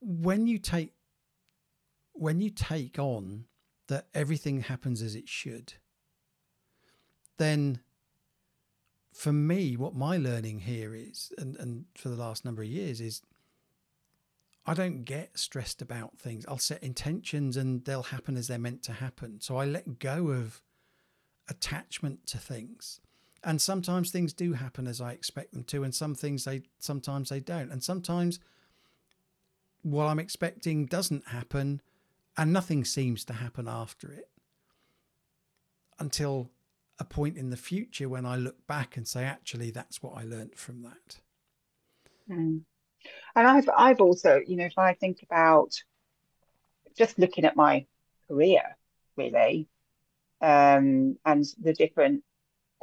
when 0.00 0.48
you 0.48 0.58
take 0.58 0.92
when 2.14 2.40
you 2.40 2.50
take 2.50 2.98
on 2.98 3.44
that 3.86 4.08
everything 4.12 4.62
happens 4.62 5.00
as 5.00 5.14
it 5.14 5.28
should 5.28 5.74
then 7.36 7.80
for 9.12 9.32
me, 9.32 9.76
what 9.76 9.94
my 9.94 10.16
learning 10.16 10.60
here 10.60 10.94
is, 10.94 11.32
and, 11.38 11.56
and 11.56 11.84
for 11.96 12.08
the 12.08 12.16
last 12.16 12.44
number 12.44 12.62
of 12.62 12.68
years, 12.68 13.00
is 13.00 13.22
I 14.66 14.74
don't 14.74 15.04
get 15.04 15.38
stressed 15.38 15.80
about 15.82 16.18
things. 16.18 16.44
I'll 16.48 16.58
set 16.58 16.82
intentions 16.82 17.56
and 17.56 17.84
they'll 17.84 18.02
happen 18.02 18.36
as 18.36 18.48
they're 18.48 18.58
meant 18.58 18.82
to 18.84 18.92
happen. 18.92 19.40
So 19.40 19.56
I 19.56 19.66
let 19.66 19.98
go 19.98 20.28
of 20.28 20.62
attachment 21.48 22.26
to 22.28 22.38
things. 22.38 23.00
And 23.44 23.60
sometimes 23.60 24.10
things 24.10 24.32
do 24.32 24.54
happen 24.54 24.86
as 24.86 25.00
I 25.00 25.12
expect 25.12 25.52
them 25.52 25.64
to, 25.64 25.84
and 25.84 25.94
some 25.94 26.14
things 26.14 26.44
they 26.44 26.62
sometimes 26.78 27.28
they 27.28 27.40
don't. 27.40 27.70
And 27.70 27.84
sometimes 27.84 28.40
what 29.82 30.06
I'm 30.06 30.18
expecting 30.18 30.86
doesn't 30.86 31.28
happen 31.28 31.82
and 32.36 32.52
nothing 32.52 32.84
seems 32.84 33.24
to 33.26 33.34
happen 33.34 33.68
after 33.68 34.10
it 34.10 34.30
until 35.98 36.50
a 36.98 37.04
point 37.04 37.36
in 37.36 37.50
the 37.50 37.56
future 37.56 38.08
when 38.08 38.24
I 38.24 38.36
look 38.36 38.66
back 38.66 38.96
and 38.96 39.06
say, 39.06 39.24
actually, 39.24 39.70
that's 39.70 40.02
what 40.02 40.16
I 40.16 40.24
learned 40.24 40.56
from 40.56 40.82
that. 40.82 41.18
Mm. 42.30 42.60
And 43.36 43.46
I've 43.46 43.68
I've 43.76 44.00
also, 44.00 44.40
you 44.46 44.56
know, 44.56 44.64
if 44.64 44.78
I 44.78 44.94
think 44.94 45.22
about 45.22 45.82
just 46.96 47.18
looking 47.18 47.44
at 47.44 47.56
my 47.56 47.86
career, 48.28 48.76
really, 49.16 49.68
um, 50.40 51.18
and 51.24 51.44
the 51.60 51.72
different 51.72 52.22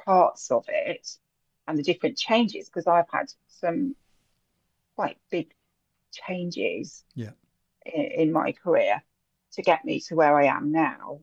parts 0.04 0.52
of 0.52 0.65
it 0.67 1.17
and 1.67 1.78
the 1.78 1.84
different 1.84 2.17
changes, 2.17 2.67
because 2.67 2.88
I've 2.88 3.10
had 3.12 3.32
some 3.47 3.95
quite 4.95 5.17
big 5.30 5.54
changes 6.12 7.04
Yeah. 7.15 7.32
in, 7.86 8.04
in 8.04 8.32
my 8.32 8.52
career 8.52 9.02
to 9.54 9.62
get 9.62 9.86
me 9.86 10.02
to 10.02 10.15
where 10.15 10.36
I 10.36 10.45
am 10.45 10.71
now. 10.71 11.21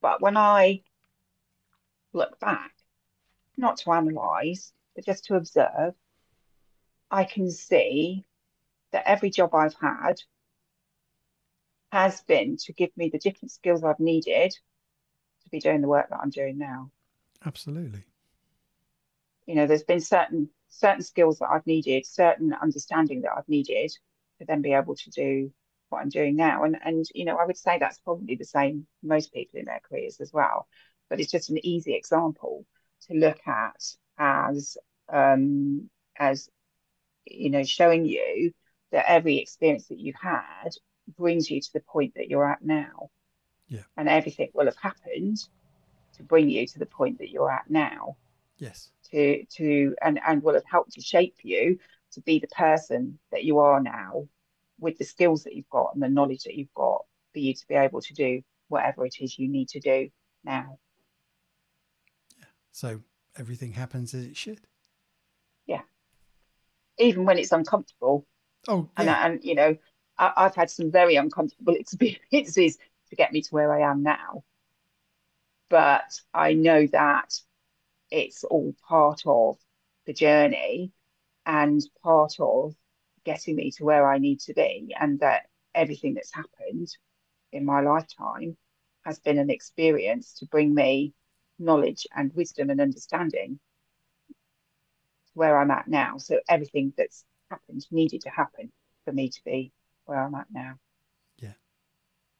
But 0.00 0.20
when 0.20 0.36
I 0.36 0.82
look 2.16 2.40
back, 2.40 2.72
not 3.56 3.76
to 3.78 3.92
analyze, 3.92 4.72
but 4.94 5.04
just 5.04 5.24
to 5.26 5.36
observe, 5.36 5.94
I 7.10 7.24
can 7.24 7.50
see 7.50 8.24
that 8.92 9.04
every 9.06 9.30
job 9.30 9.54
I've 9.54 9.74
had 9.74 10.20
has 11.92 12.22
been 12.22 12.56
to 12.56 12.72
give 12.72 12.90
me 12.96 13.08
the 13.08 13.18
different 13.18 13.52
skills 13.52 13.84
I've 13.84 14.00
needed 14.00 14.50
to 15.44 15.50
be 15.50 15.60
doing 15.60 15.80
the 15.80 15.88
work 15.88 16.08
that 16.10 16.20
I'm 16.20 16.30
doing 16.30 16.58
now. 16.58 16.90
Absolutely. 17.44 18.04
You 19.46 19.54
know, 19.54 19.66
there's 19.66 19.84
been 19.84 20.00
certain 20.00 20.50
certain 20.68 21.02
skills 21.02 21.38
that 21.38 21.48
I've 21.48 21.66
needed, 21.66 22.04
certain 22.04 22.52
understanding 22.52 23.22
that 23.22 23.32
I've 23.36 23.48
needed 23.48 23.92
to 24.38 24.44
then 24.44 24.60
be 24.60 24.72
able 24.72 24.96
to 24.96 25.10
do 25.10 25.52
what 25.88 26.00
I'm 26.00 26.08
doing 26.08 26.34
now. 26.36 26.64
And 26.64 26.76
and 26.84 27.04
you 27.14 27.24
know, 27.24 27.36
I 27.36 27.46
would 27.46 27.56
say 27.56 27.78
that's 27.78 27.98
probably 27.98 28.34
the 28.34 28.44
same 28.44 28.86
for 29.00 29.06
most 29.06 29.32
people 29.32 29.60
in 29.60 29.66
their 29.66 29.80
careers 29.88 30.20
as 30.20 30.32
well. 30.32 30.66
But 31.08 31.20
it's 31.20 31.30
just 31.30 31.50
an 31.50 31.64
easy 31.64 31.94
example 31.94 32.64
to 33.06 33.14
look 33.14 33.38
at 33.46 33.82
as 34.18 34.76
um, 35.08 35.88
as 36.18 36.48
you 37.26 37.50
know, 37.50 37.64
showing 37.64 38.06
you 38.06 38.52
that 38.92 39.04
every 39.08 39.38
experience 39.38 39.88
that 39.88 39.98
you've 39.98 40.16
had 40.20 40.70
brings 41.16 41.50
you 41.50 41.60
to 41.60 41.72
the 41.72 41.80
point 41.80 42.14
that 42.16 42.28
you're 42.28 42.48
at 42.48 42.64
now. 42.64 43.10
Yeah. 43.68 43.82
And 43.96 44.08
everything 44.08 44.50
will 44.54 44.66
have 44.66 44.76
happened 44.76 45.38
to 46.16 46.22
bring 46.22 46.48
you 46.48 46.66
to 46.66 46.78
the 46.78 46.86
point 46.86 47.18
that 47.18 47.30
you're 47.30 47.50
at 47.50 47.68
now. 47.68 48.16
Yes. 48.58 48.90
To 49.10 49.44
to 49.44 49.94
and 50.02 50.20
and 50.26 50.42
will 50.42 50.54
have 50.54 50.64
helped 50.64 50.92
to 50.92 51.00
shape 51.00 51.36
you 51.42 51.78
to 52.12 52.20
be 52.22 52.38
the 52.38 52.48
person 52.48 53.18
that 53.32 53.44
you 53.44 53.58
are 53.58 53.80
now 53.80 54.28
with 54.78 54.98
the 54.98 55.04
skills 55.04 55.44
that 55.44 55.54
you've 55.54 55.68
got 55.68 55.94
and 55.94 56.02
the 56.02 56.08
knowledge 56.08 56.44
that 56.44 56.54
you've 56.54 56.72
got 56.74 57.04
for 57.32 57.38
you 57.38 57.54
to 57.54 57.66
be 57.66 57.74
able 57.74 58.00
to 58.00 58.14
do 58.14 58.42
whatever 58.68 59.04
it 59.04 59.16
is 59.20 59.38
you 59.38 59.48
need 59.48 59.68
to 59.68 59.80
do 59.80 60.08
now. 60.44 60.78
So 62.76 63.00
everything 63.38 63.72
happens 63.72 64.12
as 64.12 64.26
it 64.26 64.36
should. 64.36 64.60
Yeah. 65.64 65.80
Even 66.98 67.24
when 67.24 67.38
it's 67.38 67.50
uncomfortable. 67.52 68.26
Oh, 68.68 68.86
And 68.98 69.06
yeah. 69.06 69.24
and 69.26 69.42
you 69.42 69.54
know, 69.54 69.76
I, 70.18 70.32
I've 70.36 70.54
had 70.54 70.68
some 70.68 70.90
very 70.90 71.16
uncomfortable 71.16 71.74
experiences 71.78 72.76
to 73.08 73.16
get 73.16 73.32
me 73.32 73.40
to 73.40 73.54
where 73.54 73.72
I 73.72 73.90
am 73.90 74.02
now. 74.02 74.44
But 75.70 76.20
I 76.34 76.52
know 76.52 76.86
that 76.88 77.40
it's 78.10 78.44
all 78.44 78.74
part 78.86 79.22
of 79.24 79.56
the 80.04 80.12
journey 80.12 80.92
and 81.46 81.80
part 82.02 82.34
of 82.38 82.74
getting 83.24 83.56
me 83.56 83.70
to 83.70 83.84
where 83.84 84.06
I 84.06 84.18
need 84.18 84.40
to 84.40 84.52
be, 84.52 84.94
and 85.00 85.18
that 85.20 85.46
everything 85.74 86.12
that's 86.12 86.34
happened 86.34 86.94
in 87.52 87.64
my 87.64 87.80
lifetime 87.80 88.58
has 89.06 89.18
been 89.18 89.38
an 89.38 89.48
experience 89.48 90.34
to 90.40 90.46
bring 90.46 90.74
me 90.74 91.14
knowledge 91.58 92.06
and 92.14 92.34
wisdom 92.34 92.70
and 92.70 92.80
understanding 92.80 93.58
where 95.34 95.58
I'm 95.58 95.70
at 95.70 95.88
now. 95.88 96.18
So 96.18 96.40
everything 96.48 96.92
that's 96.96 97.24
happened 97.50 97.86
needed 97.90 98.22
to 98.22 98.30
happen 98.30 98.72
for 99.04 99.12
me 99.12 99.28
to 99.28 99.40
be 99.44 99.72
where 100.06 100.18
I'm 100.18 100.34
at 100.34 100.46
now. 100.50 100.78
Yeah. 101.38 101.52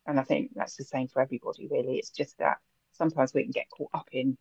And 0.07 0.19
I 0.19 0.23
think 0.23 0.53
that's 0.55 0.77
the 0.77 0.85
same 0.85 1.09
for 1.09 1.21
everybody, 1.21 1.69
really. 1.69 1.99
It's 1.99 2.11
just 2.11 2.39
that 2.39 2.59
sometimes 2.93 3.35
we 3.35 3.43
can 3.43 3.53
get 3.53 3.71
caught 3.71 3.91
up 3.93 4.09
in 4.13 4.37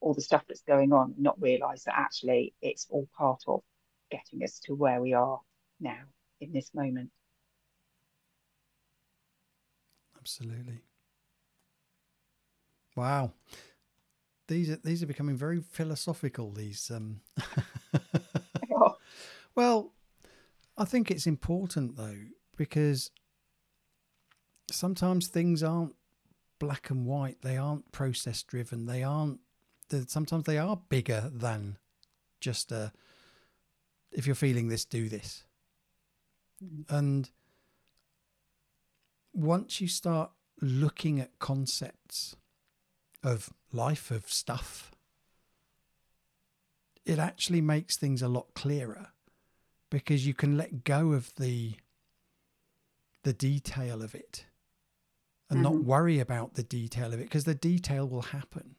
all 0.00 0.14
the 0.14 0.20
stuff 0.20 0.44
that's 0.48 0.62
going 0.62 0.92
on 0.92 1.12
and 1.12 1.22
not 1.22 1.40
realize 1.40 1.84
that 1.84 1.98
actually 1.98 2.54
it's 2.62 2.86
all 2.90 3.08
part 3.16 3.42
of 3.46 3.62
getting 4.10 4.42
us 4.42 4.60
to 4.60 4.74
where 4.74 5.00
we 5.00 5.12
are 5.12 5.40
now 5.80 6.02
in 6.40 6.52
this 6.52 6.72
moment. 6.74 7.10
Absolutely. 10.18 10.80
Wow. 12.96 13.32
These 14.48 14.70
are 14.70 14.76
these 14.76 15.02
are 15.02 15.06
becoming 15.06 15.36
very 15.36 15.60
philosophical. 15.60 16.50
These 16.50 16.90
um 16.90 17.20
Oh, 18.74 18.96
Well, 19.54 19.92
I 20.76 20.84
think 20.84 21.10
it's 21.10 21.26
important 21.26 21.96
though 21.96 22.16
because 22.56 23.10
sometimes 24.70 25.28
things 25.28 25.62
aren't 25.62 25.94
black 26.58 26.90
and 26.90 27.06
white. 27.06 27.42
They 27.42 27.56
aren't 27.56 27.90
process 27.92 28.42
driven. 28.42 28.86
They 28.86 29.02
aren't. 29.02 29.40
Sometimes 30.06 30.44
they 30.44 30.58
are 30.58 30.80
bigger 30.88 31.30
than 31.32 31.78
just 32.40 32.72
a. 32.72 32.92
If 34.12 34.26
you're 34.26 34.34
feeling 34.34 34.68
this, 34.68 34.84
do 34.84 35.08
this. 35.08 35.44
Mhm. 36.64 36.84
And 36.88 37.30
once 39.34 39.80
you 39.80 39.88
start 39.88 40.30
looking 40.60 41.20
at 41.20 41.38
concepts 41.38 42.36
of 43.22 43.52
life, 43.72 44.10
of 44.10 44.30
stuff, 44.30 44.92
it 47.04 47.18
actually 47.18 47.60
makes 47.60 47.96
things 47.96 48.22
a 48.22 48.28
lot 48.28 48.54
clearer 48.54 49.08
because 49.90 50.26
you 50.26 50.34
can 50.34 50.56
let 50.56 50.84
go 50.84 51.12
of 51.12 51.34
the 51.36 51.74
the 53.24 53.32
detail 53.32 54.00
of 54.02 54.14
it 54.14 54.46
and 55.50 55.62
not 55.62 55.72
Mhm. 55.74 55.84
worry 55.84 56.18
about 56.20 56.54
the 56.54 56.62
detail 56.62 57.12
of 57.12 57.20
it 57.20 57.24
because 57.24 57.44
the 57.44 57.54
detail 57.54 58.08
will 58.08 58.22
happen. 58.22 58.76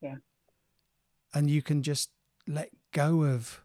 Yeah. 0.00 0.16
And 1.32 1.48
you 1.48 1.62
can 1.62 1.82
just 1.82 2.10
let 2.46 2.70
go 2.92 3.24
of 3.24 3.64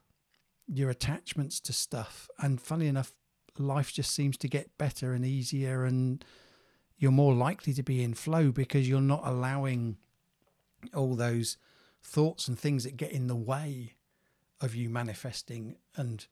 your 0.67 0.89
attachments 0.89 1.59
to 1.62 1.73
stuff. 1.73 2.29
And 2.38 2.62
funny 2.62 2.88
enough, 2.88 3.13
life 3.57 3.91
just 3.91 4.12
seems 4.12 4.38
to 4.38 4.47
get 4.47 4.77
better 4.77 5.13
and 5.13 5.25
easier 5.25 5.83
and 5.83 6.23
you're 6.99 7.12
more 7.12 7.33
likely 7.33 7.73
to 7.73 7.83
be 7.83 8.03
in 8.03 8.13
flow 8.13 8.51
because 8.51 8.88
you're 8.88 9.01
not 9.01 9.21
allowing 9.23 9.97
all 10.93 11.15
those 11.15 11.57
thoughts 12.03 12.47
and 12.47 12.59
things 12.59 12.83
that 12.83 12.97
get 12.97 13.12
in 13.12 13.27
the 13.27 13.35
way 13.35 13.95
of 14.62 14.75
you 14.75 14.89
manifesting 14.89 15.75
and 15.95 16.27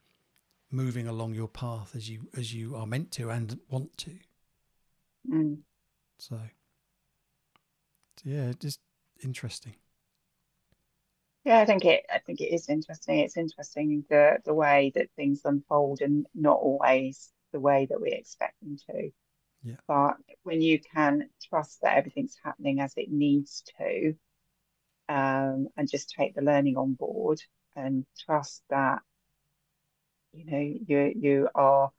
moving 0.69 1.07
along 1.07 1.33
your 1.33 1.47
path 1.47 1.95
as 1.95 2.09
you 2.09 2.27
as 2.37 2.53
you 2.53 2.75
are 2.75 2.85
meant 2.85 3.09
to 3.11 3.29
and 3.29 3.57
want 3.69 3.97
to 3.97 4.11
mm. 5.29 5.57
so, 6.19 6.37
yeah 8.23 8.51
just 8.59 8.79
interesting 9.23 9.75
Yeah, 11.47 11.59
I 11.59 11.65
think 11.65 11.85
it. 11.85 12.05
I 12.13 12.19
think 12.19 12.41
it 12.41 12.53
is 12.53 12.67
interesting. 12.67 13.19
It's 13.19 13.37
interesting 13.37 14.03
the 14.09 14.39
the 14.43 14.53
way 14.53 14.91
that 14.95 15.09
things 15.15 15.43
unfold, 15.45 16.01
and 16.01 16.25
not 16.35 16.57
always 16.57 17.31
the 17.53 17.59
way 17.61 17.87
that 17.89 18.01
we 18.01 18.11
expect 18.11 18.59
them 18.59 18.75
to. 18.89 19.11
Yeah. 19.63 19.75
But 19.87 20.17
when 20.43 20.61
you 20.61 20.79
can 20.79 21.29
trust 21.49 21.81
that 21.81 21.97
everything's 21.97 22.37
happening 22.43 22.79
as 22.79 22.93
it 22.97 23.11
needs 23.11 23.63
to, 23.77 24.15
um, 25.09 25.67
and 25.77 25.89
just 25.89 26.09
take 26.11 26.35
the 26.35 26.41
learning 26.41 26.77
on 26.77 26.93
board, 26.93 27.41
and 27.75 28.05
trust 28.25 28.63
that, 28.69 29.01
you 30.33 30.45
know, 30.45 30.59
you 30.87 31.13
you 31.15 31.49
are 31.55 31.91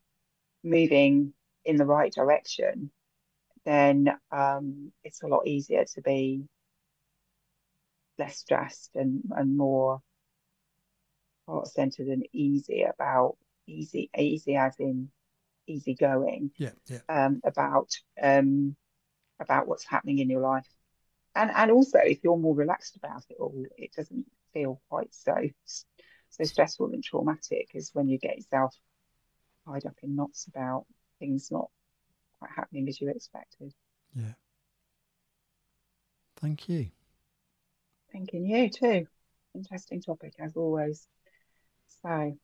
moving 0.63 1.33
in 1.65 1.77
the 1.77 1.87
right 1.87 2.13
direction, 2.13 2.91
then 3.65 4.09
um, 4.31 4.93
it's 5.05 5.23
a 5.23 5.27
lot 5.29 5.47
easier 5.47 5.85
to 5.85 6.01
be 6.03 6.45
less 8.19 8.39
stressed 8.39 8.91
and, 8.97 9.23
and 9.31 9.57
more 9.57 10.01
heart 11.47 11.69
centered 11.69 12.09
and 12.09 12.27
easy 12.33 12.83
about 12.83 13.37
easy 13.67 14.11
easy 14.17 14.57
as 14.57 14.75
in 14.79 15.11
easy 15.69 15.95
going 15.95 16.51
yeah 16.57 16.71
yeah. 16.87 17.01
um, 17.09 17.41
about 17.45 17.91
um, 18.23 18.77
about 19.41 19.69
what's 19.69 19.85
happening 19.85 20.19
in 20.19 20.31
your 20.31 20.41
life. 20.41 20.69
And 21.35 21.51
and 21.55 21.71
also 21.71 21.99
if 21.99 22.19
you're 22.23 22.39
more 22.39 22.55
relaxed 22.55 22.97
about 22.97 23.25
it 23.29 23.37
all 23.39 23.65
it 23.77 23.93
doesn't 23.95 24.27
feel 24.53 24.81
quite 24.89 25.15
so 25.15 25.35
so 26.31 26.45
stressful 26.45 26.91
and 26.93 27.03
traumatic 27.05 27.71
as 27.75 27.91
when 27.93 28.09
you 28.09 28.19
get 28.19 28.37
yourself 28.37 28.75
tied 29.67 29.87
up 29.87 29.97
in 30.03 30.17
knots 30.17 30.47
about 30.47 30.87
things 31.19 31.51
not 31.51 31.71
quite 32.39 32.51
happening 32.55 32.89
as 32.89 33.01
you 33.01 33.09
expected. 33.09 33.73
Yeah. 34.15 34.33
Thank 36.37 36.69
you. 36.69 36.89
Thanking 38.13 38.47
you 38.47 38.71
too. 38.71 39.07
Interesting 39.55 40.01
topic 40.01 40.35
as 40.39 40.57
always. 40.57 41.07
So 42.03 42.37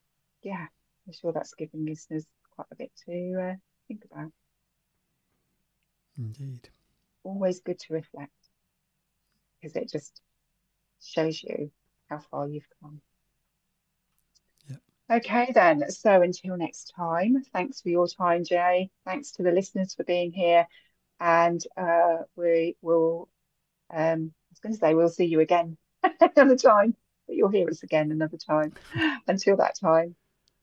yeah 0.45 0.67
i'm 1.07 1.13
sure 1.13 1.33
that's 1.33 1.55
giving 1.55 1.85
listeners 1.85 2.25
quite 2.55 2.67
a 2.71 2.75
bit 2.75 2.91
to 3.05 3.51
uh, 3.51 3.55
think 3.87 4.03
about 4.11 4.31
indeed 6.17 6.69
always 7.23 7.59
good 7.61 7.79
to 7.79 7.93
reflect 7.93 8.49
because 9.61 9.75
it 9.75 9.89
just 9.89 10.21
shows 11.01 11.41
you 11.43 11.71
how 12.09 12.19
far 12.19 12.47
you've 12.47 12.67
come. 12.81 13.01
Yep. 14.69 14.81
Okay, 15.11 15.51
then. 15.53 15.89
So 15.91 16.21
until 16.21 16.57
next 16.57 16.93
time, 16.95 17.43
thanks 17.53 17.81
for 17.81 17.89
your 17.89 18.07
time, 18.07 18.43
Jay. 18.43 18.89
Thanks 19.05 19.31
to 19.33 19.43
the 19.43 19.51
listeners 19.51 19.93
for 19.93 20.03
being 20.03 20.31
here. 20.31 20.67
And 21.19 21.61
uh, 21.77 22.23
we 22.35 22.75
will, 22.81 23.29
um, 23.91 24.33
I 24.33 24.51
was 24.51 24.59
going 24.61 24.73
to 24.73 24.79
say, 24.79 24.93
we'll 24.93 25.09
see 25.09 25.25
you 25.25 25.39
again 25.41 25.77
another 26.35 26.55
time, 26.57 26.95
but 27.27 27.35
you'll 27.35 27.49
hear 27.49 27.69
us 27.69 27.83
again 27.83 28.11
another 28.11 28.37
time. 28.37 28.73
Until 29.27 29.57
that 29.57 29.75
time, 29.79 30.15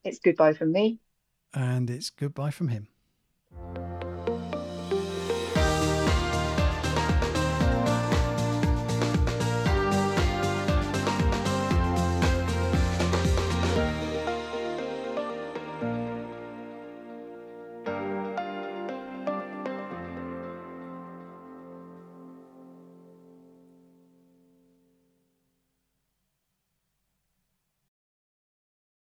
It's 0.05 0.21
goodbye 0.21 0.55
from 0.55 0.73
me 0.73 1.01
and 1.55 1.91
it's 1.91 2.11
goodbye 2.11 2.51
from 2.51 2.69
him. 2.69 2.89